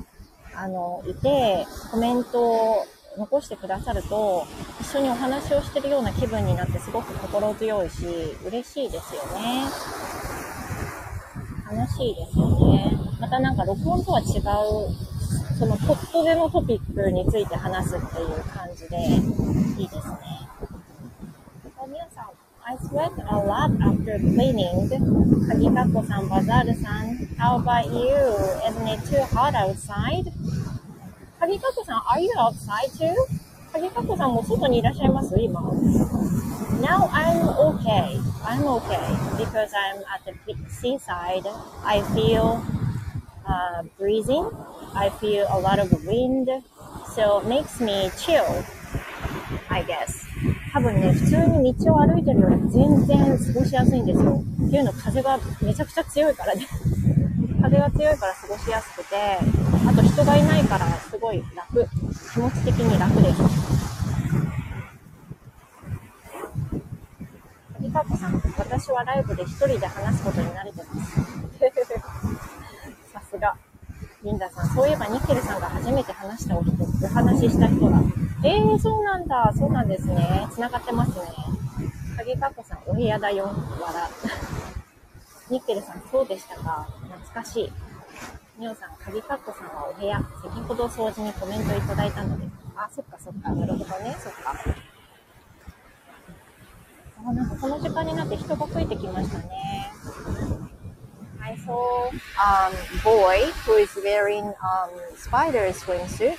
[0.56, 2.86] あの、いて、コメントを
[3.18, 4.46] 残してくださると、
[4.80, 8.06] 一緒にお話をしてるような気分になってすごく心強いし、
[8.46, 9.66] 嬉しいですよね。
[11.70, 12.98] 楽しいですよね。
[13.20, 15.12] またなんか録音とは違う
[15.62, 18.98] そのポットでのトピックについて話すっていう感じで
[19.80, 20.50] いいですね。
[21.88, 22.30] 皆さん、
[22.64, 24.90] I sweat a lot after cleaning.
[25.48, 28.16] 鍵かっこさん、バザールさん、How about you?
[28.66, 30.32] Isn't it too hot outside?
[31.42, 33.16] 鍵かっこさん、Are you outside too?
[33.74, 35.60] 鍵かっこさんも外にいらっしゃいます今。
[36.80, 38.22] Now I'm okay.
[38.46, 39.00] I'm okay
[39.40, 41.50] because I'm at the seaside.
[41.84, 42.62] I feel
[43.48, 44.52] uh, breathing
[44.94, 46.48] I feel a lot of wind,
[47.16, 48.46] so it makes me chill,
[49.68, 50.28] I guess.
[50.74, 54.44] 多分ね、普通に道を歩いてるより全然過ごしやすいんですよ。
[54.68, 56.68] っていうの風がめちゃくちゃ強いからね。
[57.62, 59.16] 風が強いから過ごしやすくて、
[59.88, 61.88] あと人がいないからすごい楽。
[62.34, 63.42] 気持ち的に楽です。
[67.80, 71.22] リカコさん、私はライブで一人で話すことに慣れてます。
[73.12, 73.56] さすが。
[74.24, 76.72] リンダさん、そういえばニッケルさんが初めて話したお人、
[77.04, 77.98] お話しした人だ。
[78.44, 79.52] えー、そうなんだ。
[79.58, 80.48] そうなんですね。
[80.54, 81.26] 繋がってますね。
[82.18, 83.46] 影かっこさん、お部屋だよ。
[83.46, 84.10] 笑。
[85.50, 86.88] ニッケルさん、そうでしたか。
[87.26, 87.72] 懐かしい。
[88.60, 90.20] ミオさん、鍵かっこさんはお部屋。
[90.42, 92.46] 先ほど掃除にコメントいただいたので。
[92.76, 93.50] あ、そっかそっか。
[93.52, 94.16] なるほどね。
[94.20, 94.56] そっか。
[97.26, 99.92] あ、なんかこの時間になって人が増えてきましたね。
[101.44, 106.38] I saw um, boy who is wearing um, spider swimsuit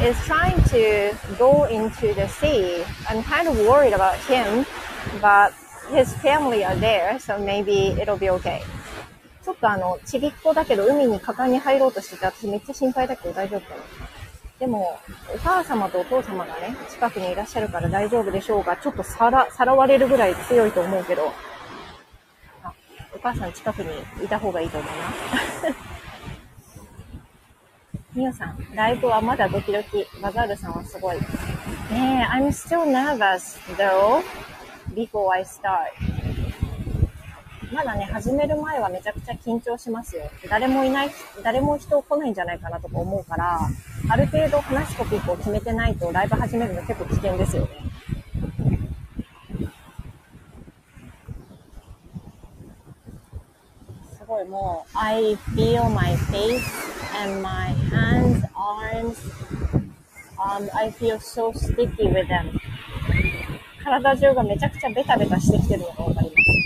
[0.00, 2.84] is trying to go into the sea.
[3.08, 4.64] I'm kind of worried about him,
[5.20, 5.52] but
[5.90, 8.62] his family are there, so maybe it'll be okay.
[9.44, 13.82] ちょっとあの、ちびっこだけど海に果敢に入ろうとしてて、私めっちゃ心配だけど大丈夫かな。
[14.60, 15.00] でも、
[15.34, 21.32] お母様とお父様がね、近くにいらっしゃるから大丈夫でしょうが、ちょっとさら、さらわれるぐらい強いと思うけど、
[22.62, 22.72] あ
[23.12, 25.74] お母さん近くにいた方がいいと思います。
[28.14, 30.06] みおさん、ライブはまだドキドキ。
[30.20, 31.16] バザールさんはすごい。
[31.16, 34.22] ねえ、I'm still nervous though
[34.94, 36.11] before I start.
[37.72, 40.24] まだね、始める前はめちゃくちゃ緊張しますよ。
[40.50, 41.10] 誰もいない、
[41.42, 43.60] 誰も人来ないんじゃないかなとか思うから、
[44.10, 47.68] ある程度話すトピックを決めてないとライブ始めるの結構危険ですよね。
[54.18, 56.60] すごいもう、I feel my face
[57.22, 59.16] and my hands, arms,
[60.38, 62.52] um, I feel so sticky with them.
[63.82, 66.61] 体中がめちゃくちゃベタベタしてきてるのがわかります。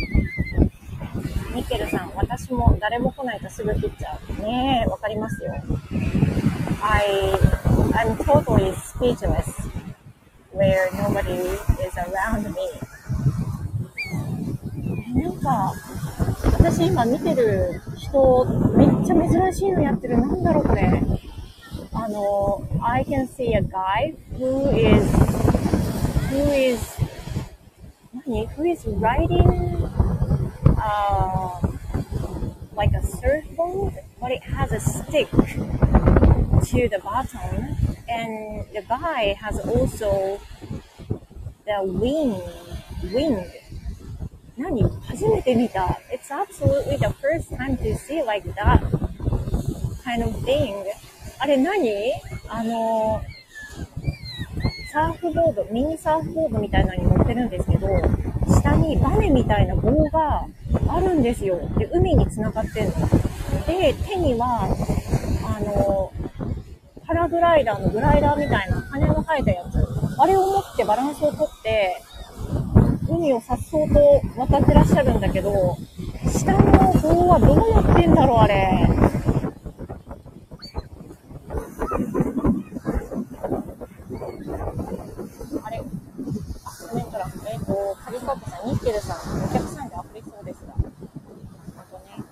[1.56, 4.42] ミケルさん、私も誰も来ないとすぐ切っちゃう。
[4.42, 5.54] ねえ、わかりますよ。
[6.82, 7.32] I,
[7.94, 9.66] I'm totally speechless
[10.52, 12.58] where nobody is around me.
[15.18, 15.72] なんか、
[16.58, 18.44] 私今見てる人、
[18.76, 20.20] めっちゃ珍しいのやってる。
[20.20, 21.02] なんだろう、これ。
[21.94, 25.10] あの、I can see a guy who is,
[26.28, 27.00] who is,
[28.12, 30.05] 何 ?who is riding,
[30.85, 31.59] uh,
[32.75, 37.75] like a surfboard, but it has a stick to the bottom,
[38.07, 40.39] and the guy has also
[41.65, 42.39] the wing,
[43.13, 43.45] wing
[44.57, 45.99] 何初めて見た。
[46.11, 48.81] It's absolutely the first time to see like that
[50.03, 50.75] kind of thing.
[51.39, 52.13] あれ何
[52.47, 53.21] あの、
[54.91, 57.87] サーフボード、ミニサーフボードみたいなのに乗ってるんですけど、
[58.76, 60.46] にバネみたいな棒が
[60.88, 61.58] あるんですよ。
[61.78, 62.94] で、海に繋がってんの。
[63.66, 64.68] で、手には、
[65.44, 66.12] あの、
[67.06, 69.78] パラグライダーのグライダーみたいな羽の生えたやつ。
[70.18, 72.02] あれを持ってバランスをとって、
[73.08, 75.76] 海をさっそうと渡ってらっしゃるんだけど、
[76.28, 78.88] 下の棒はどうなってんだろう、あれ。
[85.62, 85.78] あれ
[86.88, 90.74] コメント欄、えっ、ー、と、カリカップさん、ニッケルさん、お客さんで溢れそうですが。
[91.78, 92.24] あとね、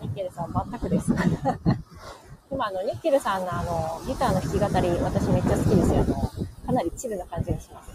[0.00, 1.12] ニッケルさん、全くです。
[2.52, 6.02] 今、あの、ニッケルさんのあの、ギターの弾き語り、私めっちゃ好きですよ。
[6.02, 6.14] あの、
[6.66, 7.90] かなりチルな感じがします。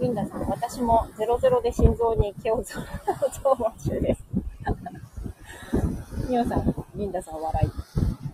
[0.00, 4.24] リンダさん、私も00で心臓に毛を増毛中です。
[6.28, 7.70] ミオさん、リンダさん笑い。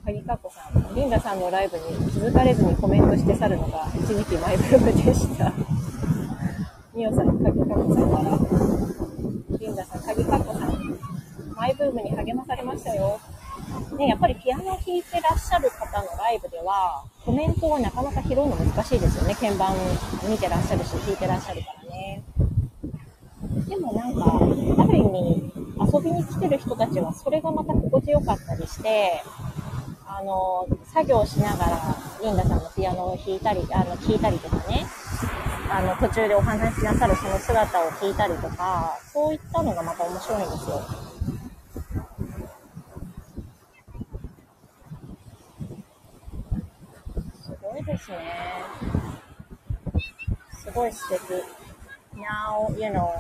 [0.03, 5.53] 鍵かっこさん、リンダさんのライブに気づかれずにコメントして去るのが一時期マイブームでした。
[6.95, 8.39] ミオさん、鍵かっこさん笑
[9.55, 9.59] い。
[9.59, 10.99] リンダさん、鍵かっこさん、
[11.57, 13.19] マイブームに励まされましたよ。
[13.97, 19.35] ね、やっぱりピアノを弾いてらっしゃる方のライブでは、コメントはなかなか拾うの難しいですよね。
[19.35, 19.75] 鍵盤
[20.29, 22.23] 見てらっしゃるし、弾いてらっしゃるからね。
[23.69, 25.53] でもなんか、ある意味、
[25.95, 29.23] 遊びに来てる人たちはそれがまた心地よかったりして、
[30.07, 34.85] あの、作業しながら、リンダさんのピアノを弾いたり、あの、聞いたりとかね、
[35.71, 40.83] あの、途中でお話しなさるその姿を聞いたりとか、そういったのがまた面白いんですよ。
[47.43, 48.19] すごいですね。
[50.63, 51.43] すごい素敵。
[52.15, 53.19] Now, you know,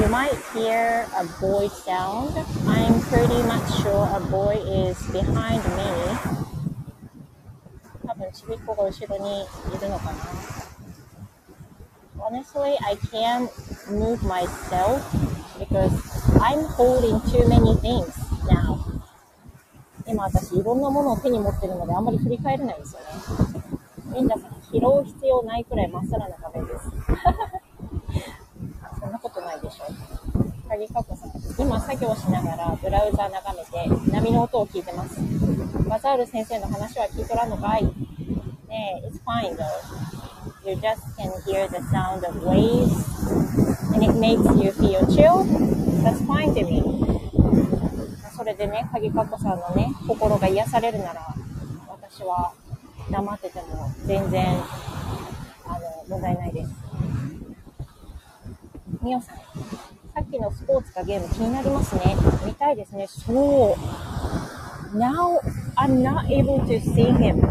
[0.00, 2.38] you might hear a boy sound.
[2.68, 6.38] I'm pretty much sure a boy is behind me.
[8.06, 9.46] 多分、ちびっこが後ろにい
[9.80, 10.67] るのかな。
[12.20, 13.50] Honestly, I can't
[13.90, 15.02] move myself
[15.58, 15.92] because
[16.40, 18.14] I'm holding too many things
[18.48, 18.78] now.
[20.06, 23.06] 今私いろんなものを手に持ってるのであんまり振り返れないんですよね。
[24.14, 26.90] リンダさん、拾う必要ないくらいまっさらな画面です。
[29.00, 29.84] そんなことないでしょ。
[30.68, 35.18] 鍵かこさん、今作業しながらブラウザー眺めて波の音を聞いてます。
[35.88, 37.84] バザール先生の話は聞いとらんのかい？
[38.68, 39.64] ねえ、it's fine though.
[40.66, 42.92] You just can hear the sound of waves
[43.94, 45.44] and it makes you feel chill.
[46.02, 46.82] That's fine to me.
[48.36, 51.34] それでね、鍵かこさんのね、心が癒されるなら、
[51.88, 52.52] 私は
[53.10, 54.46] 黙ってても全然、
[55.66, 56.70] あの、問題ないです。
[59.02, 59.42] みおさん、さ
[60.22, 62.16] っきのスポーツかゲーム気になりますね。
[62.46, 63.06] 見たいですね。
[63.08, 63.76] そ
[64.94, 64.96] う。
[64.96, 65.40] Now,
[65.76, 67.42] I'm not able to see him.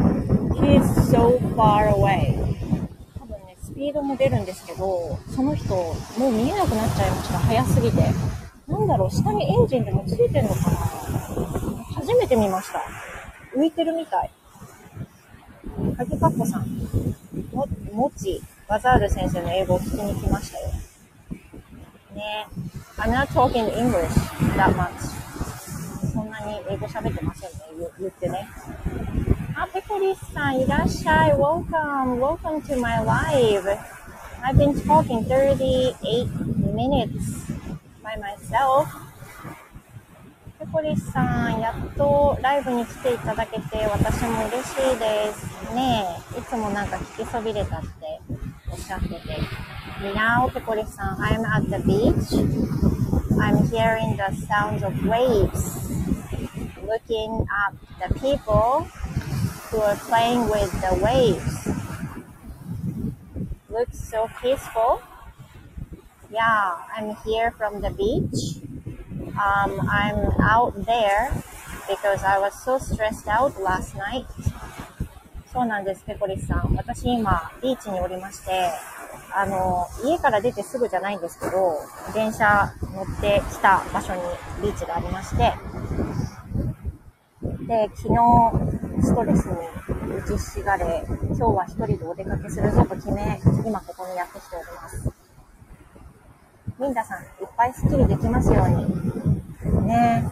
[0.55, 2.56] He is so far away.
[3.78, 7.38] スピードも出るんですけど、その人、もう見えなくなっちゃいました。
[7.38, 8.11] 早すぎて。
[8.67, 10.78] なんだろう、下にエンジンでもついてんのかな
[11.93, 12.82] 初めて見ました。
[13.55, 14.32] 浮いてるみたい。
[15.95, 16.67] かぎかっこさん、
[17.53, 20.69] も、もち、バザール先生の英語を聞きに来ましたよ。
[22.15, 22.47] ね
[22.97, 24.09] I'm not talking English
[24.57, 24.89] that much.
[26.13, 28.47] そんなに英語喋ってませんね、言ってね。
[29.86, 31.32] あ、ペコリスさん、いらっしゃい。
[31.34, 33.78] Welcome, welcome to my live.
[34.42, 36.26] I've been talking 38
[36.74, 37.46] minutes
[38.02, 38.88] by myself.
[40.58, 45.72] ペコリスさん、やっとライブに来ていただけて、私も嬉しいです。
[45.72, 48.20] ねえ、いつもなんか聞きそびれたって
[48.68, 49.16] おっしゃってて。
[50.12, 52.34] Now, ペコリスさん、I'm at the beach.
[53.38, 55.78] I'm hearing the sounds of waves.
[56.84, 58.88] Looking at the people
[59.70, 61.68] Who are playing with the waves.
[63.70, 65.01] Looks so peaceful.
[66.32, 68.63] Yeah, I'm here from the beach.
[69.38, 71.32] Um, I'm out there
[71.88, 74.26] because I was so stressed out last night.
[75.53, 76.76] そうなんです、ペコリスさん。
[76.76, 78.70] 私今、ビーチにおりまして、
[79.34, 81.80] あの、家から出てすぐじゃないんですけど、
[82.13, 84.22] 電車乗ってきた場所に
[84.61, 85.53] ビーチがありまして、
[87.68, 95.11] で、昨日、ストレスに打ちひしがれ、今日は一人でお出かけするぞと決め、今ここにやってきております。
[96.79, 99.87] リンダさん、いっぱいスッキリできますように。
[99.87, 100.29] ね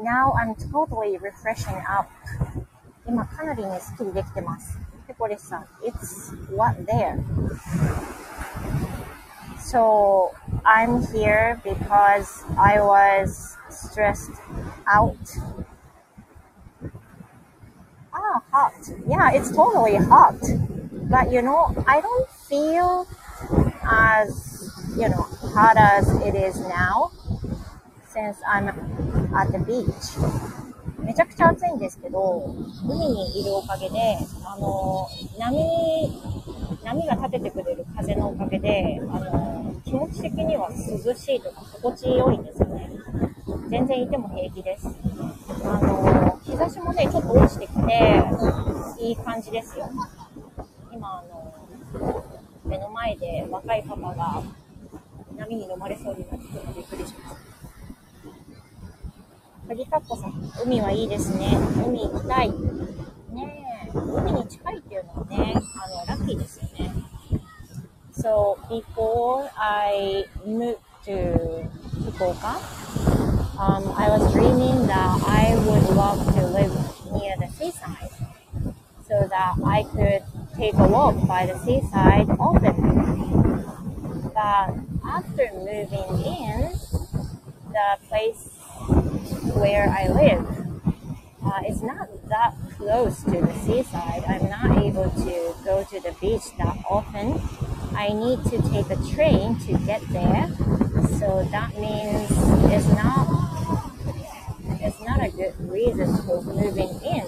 [0.00, 2.08] Now I'm totally refreshing up.
[3.06, 4.78] 今かなりね、スッキリできてます。
[5.06, 7.22] ペコリスさん、It's what there?
[9.60, 10.32] So
[10.64, 14.32] I'm here because I was stressed
[14.86, 15.16] out.
[18.14, 18.72] Ah, hot.
[19.08, 20.40] Yeah, it's totally hot.
[21.10, 23.06] But you know, I don't feel
[23.82, 27.10] as you know, hot as it is now.
[28.14, 28.68] since I'm
[29.34, 30.14] at the beach.
[31.00, 32.54] めちゃくちゃ暑いんですけど、
[32.84, 35.06] 海にいるおかげで、あの、
[35.38, 36.22] 波、
[36.82, 42.90] 波が立ててくれる風のおかげで、あの、気持ち的には涼しいとか心地よいんですよね。
[43.68, 44.88] 全然いても平気です。
[45.64, 48.24] あの、日差しもね、ちょっと落ちてきて、
[49.00, 49.88] いい感じですよ。
[50.92, 51.54] 今、あの、
[52.64, 54.42] 目の前で若いパパが
[55.36, 56.46] 波に飲まれそうになって
[56.76, 57.44] びっくりしました。
[59.68, 60.34] 鍵かっこさん、
[60.64, 61.56] 海はいいですね。
[61.86, 62.50] 海行きたい。
[62.50, 66.92] ねえ、海に近いっていうのはね、あの、ラッキーですよね。
[68.16, 71.68] So, before I moved to
[72.04, 72.60] Fukuoka,
[73.58, 76.72] um, I was dreaming that I would love to live
[77.12, 78.10] near the seaside
[79.06, 80.22] so that I could
[80.56, 83.64] take a walk by the seaside often.
[84.34, 84.74] But
[85.06, 86.72] after moving in,
[87.70, 88.48] the place
[89.54, 90.46] where I live
[91.44, 94.24] uh, is not that close to the seaside.
[94.26, 97.40] I'm not able to go to the beach that often.
[97.96, 100.50] I need to take a train to get there.
[101.18, 102.30] So that means
[102.72, 103.43] it's not
[105.24, 107.24] it's not a good reason for moving in.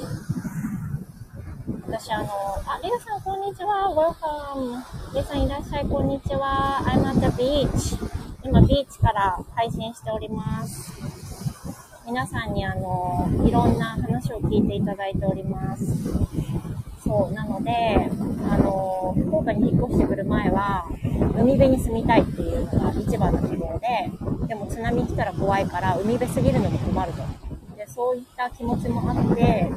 [1.87, 2.29] 私あの、
[2.67, 3.89] あ、レイさんこんにちは。
[3.95, 5.15] Welcome.
[5.15, 5.87] レイさんいらっしゃい。
[5.87, 6.83] こんにちは。
[6.85, 7.97] I'm at the beach.
[8.43, 10.93] 今ビーチから配信しております。
[12.05, 15.87] 皆さんにあの、いろんな話を聞いていただいております。
[17.03, 18.11] そう、なので、
[18.51, 20.85] あの、福岡に引っ越してくる前は、
[21.39, 27.46] 海辺に住みたいっていうのが一番の希望で、でも津波来たら怖いから海辺すぎるのも困ると。
[27.97, 29.71] そういった気持ちもあって、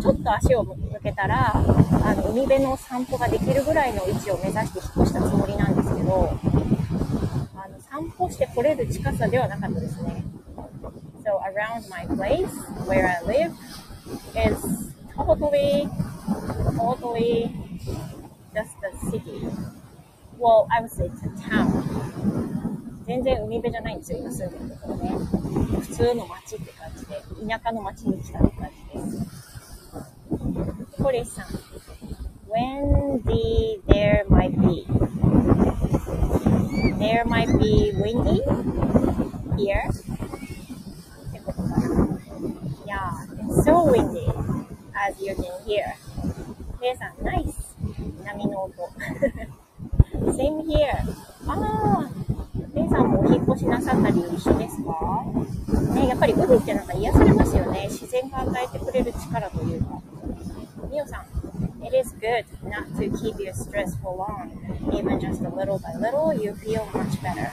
[0.00, 6.38] ちょっと足を向けたら、あの、海辺の散歩ができるぐらいの位置を目指して引っ越したつもりなんですけど、
[7.56, 10.22] あの、散歩して来れる近さではなかったですね。
[11.24, 12.48] So around my place
[12.86, 13.52] where I live
[14.36, 15.88] is totally,
[16.76, 17.50] totally
[18.54, 19.48] just a city.
[20.38, 22.81] Well, I would say it's a town.
[23.06, 25.10] 全然海辺じゃないんですよ、今住んでるところね。
[25.80, 31.02] 普通の街って感じで、田舎の街に来たって感じです。
[31.02, 31.46] コリさん。
[32.52, 34.86] Windy there might be.
[36.98, 38.42] There might be windy
[39.56, 39.88] here.
[39.88, 39.92] っ
[41.32, 41.76] てことかな。
[42.86, 44.28] Yeah, it's so windy
[44.94, 45.96] as you can hear.
[46.80, 47.76] レイさん、ナイス
[48.24, 48.72] 波の音。
[50.32, 50.90] Same here.
[51.46, 52.31] あー、レイ
[52.92, 55.24] さんもお引越しなさった理由一緒ですか？
[55.94, 57.88] ね、やっぱり海ってなんか癒されますよね。
[57.90, 60.00] 自然が与えてくれる力というか。
[60.90, 61.24] みおさん、
[61.84, 64.50] It is good not to keep your stress for long.
[64.92, 67.50] Even just a little by little, you feel much better.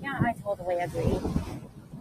[0.00, 1.18] Yeah, I totally agree.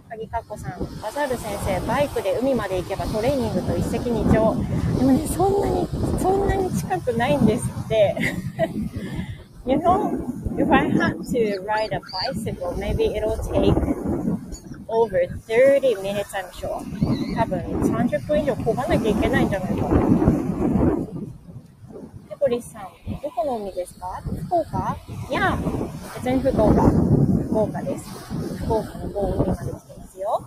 [0.07, 4.35] 鍵かっこさん、バザール先生、バイクで海まで行けばトレーニングと一石二鳥。
[4.99, 5.87] でもね、そんなに、
[6.21, 8.15] そんなに近くないんですって。
[9.65, 10.11] you know,
[10.58, 13.74] if I had to ride a bicycle, maybe it'll take
[14.88, 16.82] over 30 minutes, I'm sure.
[17.36, 20.70] 多分30分以上漕がなきゃいけないんじゃないかな。
[22.40, 24.96] ポリスさん、どこの海ですか福岡
[25.28, 25.58] いや、
[26.14, 26.90] 別に福岡。
[27.50, 28.08] 福岡です。
[28.64, 30.42] 福岡の某海まで来てますよ。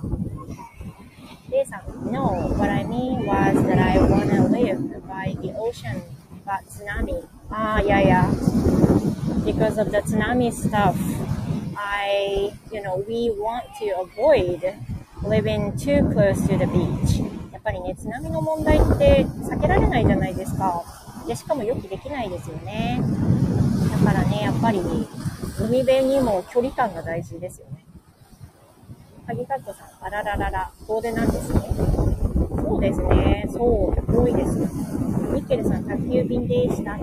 [1.51, 6.01] レイさん、No, what I mean was that I wanna live by the ocean,
[6.43, 7.23] but tsunami.
[7.50, 8.30] Ah, yeah, yeah.
[9.44, 10.96] Because of the tsunami stuff,
[11.76, 14.76] I, you know, we want to avoid
[15.22, 17.24] living too close to the beach.
[17.52, 20.84] やっぱりね、津波の問題って避けられないじゃないですか。
[21.26, 23.00] で、しかも予期できないですよね。
[23.90, 24.80] だからね、やっぱり、
[25.58, 27.84] 海辺にも距離感が大事ですよね。
[29.26, 31.97] 鍵カットさん、あらららら、遠出なんですね。
[32.68, 34.58] そうですね、そう、遠いです。
[34.58, 36.98] ミッケルさん、宅急便でした。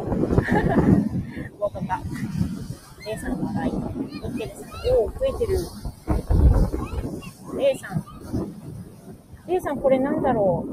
[1.59, 1.99] ごとか。
[3.03, 3.73] レイさん、笑い。
[3.73, 5.57] ミッケルさん、おお、増えてる。
[7.57, 8.03] レイさん。
[9.47, 10.69] レイさん、これなんだろう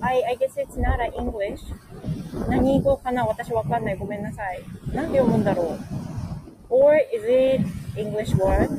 [0.00, 1.58] I, I guess it's not English.
[2.48, 3.24] 何語かな？
[3.26, 3.96] 私わかんない。
[3.96, 4.62] ごめんなさい。
[4.94, 5.78] なんて読むんだろう
[6.70, 8.70] ?or is it English word?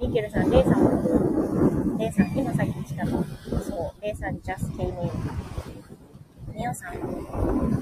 [0.00, 1.39] ミケルさん、レイさん、
[2.00, 3.22] レイさん、今さっき来たの。
[3.62, 5.10] そう、レイさん just came in.
[6.54, 6.94] ミオさん、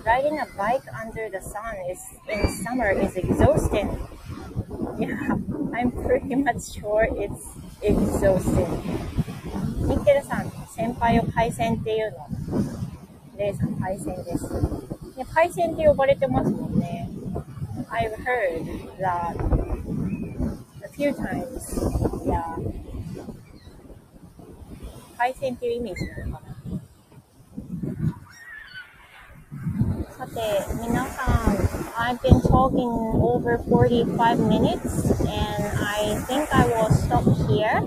[0.02, 3.88] riding a bike under the sun is in summer is exhausting.
[4.98, 5.38] Yeah,
[5.72, 7.44] I'm pretty much sure it's
[7.80, 8.66] exhausting.
[9.86, 12.26] ミケルさん、先輩をパイセンっていうの。
[13.36, 14.48] レイさん、パイセンです。
[15.16, 17.08] でパイセンって呼ばれてますもんね。
[17.88, 18.66] I've heard
[18.98, 19.36] that
[20.82, 21.78] the few times.
[22.26, 22.77] Yeah.
[25.18, 26.54] 海鮮っていうイメージなのかな。
[30.16, 30.40] さて、
[30.80, 31.56] 皆さん、
[31.96, 37.82] I've been talking over 45 minutes and I think I will stop here.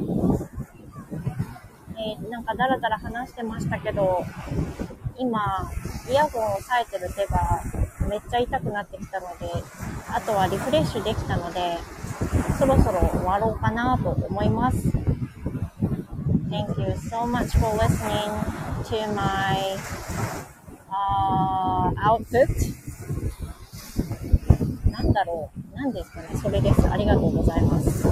[1.98, 4.26] えー、なんかダラダラ話してましたけど、
[5.18, 5.72] 今、
[6.10, 7.62] イヤホンを押さえてる手が
[8.10, 9.48] めっちゃ痛くなってきたので、
[10.14, 11.78] あとはリフレッシュできたので、
[12.60, 15.21] そろそろ終わろうかなと思います。
[16.52, 18.28] Thank you so much for listening
[18.84, 19.80] to my
[20.92, 22.52] uh, output.
[24.92, 26.90] なんだろう何ですかねそれです。
[26.92, 28.06] ありがとうございます。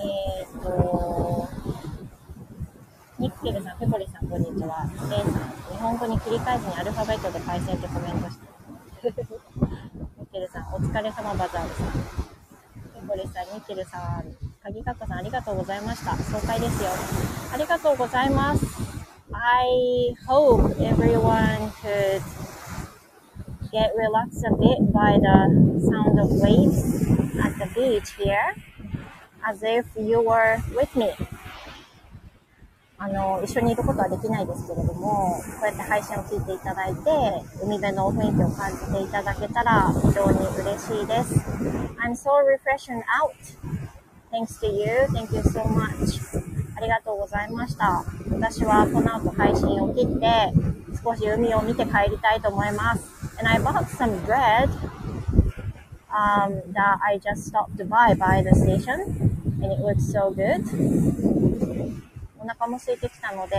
[0.00, 1.48] えっ、ー、と、
[3.18, 4.90] ニッケルさん、ペコリさん、こんにちは。
[5.10, 5.32] レイさん、
[5.70, 8.46] 日本語に切り替えずにアルファベットで回線ってコメントして。
[10.16, 11.92] ニッケルさん、お疲れ様バザールさん。
[11.92, 14.47] ペコリさん、ニッケルさん、
[14.78, 16.16] 鍵カッカさん、ありがとうございました。
[16.16, 16.90] 爽快ですよ。
[17.52, 18.64] ありがとうございます。
[19.32, 22.22] I hope everyone could
[23.72, 27.06] get relaxed a bit by the sound of waves
[27.40, 28.54] at the beach here,
[29.42, 31.12] as if you were with me.
[33.00, 37.00] あの、一緒にいることはできないですけれども、こうやって配信を聞いていただいて、
[37.62, 41.34] 海辺の雰囲気を感じていただけたら非常に嬉しいです。
[41.98, 43.67] I'm so refreshing out.
[44.30, 45.06] Thanks to you.
[45.12, 46.20] Thank you so much.
[46.76, 48.04] ありがとうございました。
[48.30, 50.52] 私はこの後配信を切って、
[51.02, 53.02] 少し海を見て帰りたいと思います。
[53.38, 54.68] And I bought some bread
[56.10, 59.00] um, that I just stopped by by the station
[59.62, 60.62] and it looks so good.
[62.38, 63.56] お腹も空いてきたので、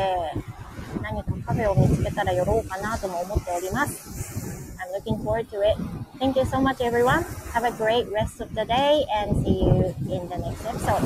[1.02, 4.76] 何かカフェを見つけたら寄ろうかなとも思っております。
[4.78, 5.78] I'm looking forward to it.
[6.19, 7.25] Thank you so much everyone.
[7.53, 11.03] Have a great rest of the day and see you in the next episode.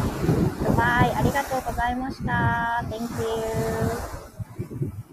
[0.63, 1.13] Goodbye.
[1.17, 2.85] ありがとうございました。
[2.91, 4.22] Thank you.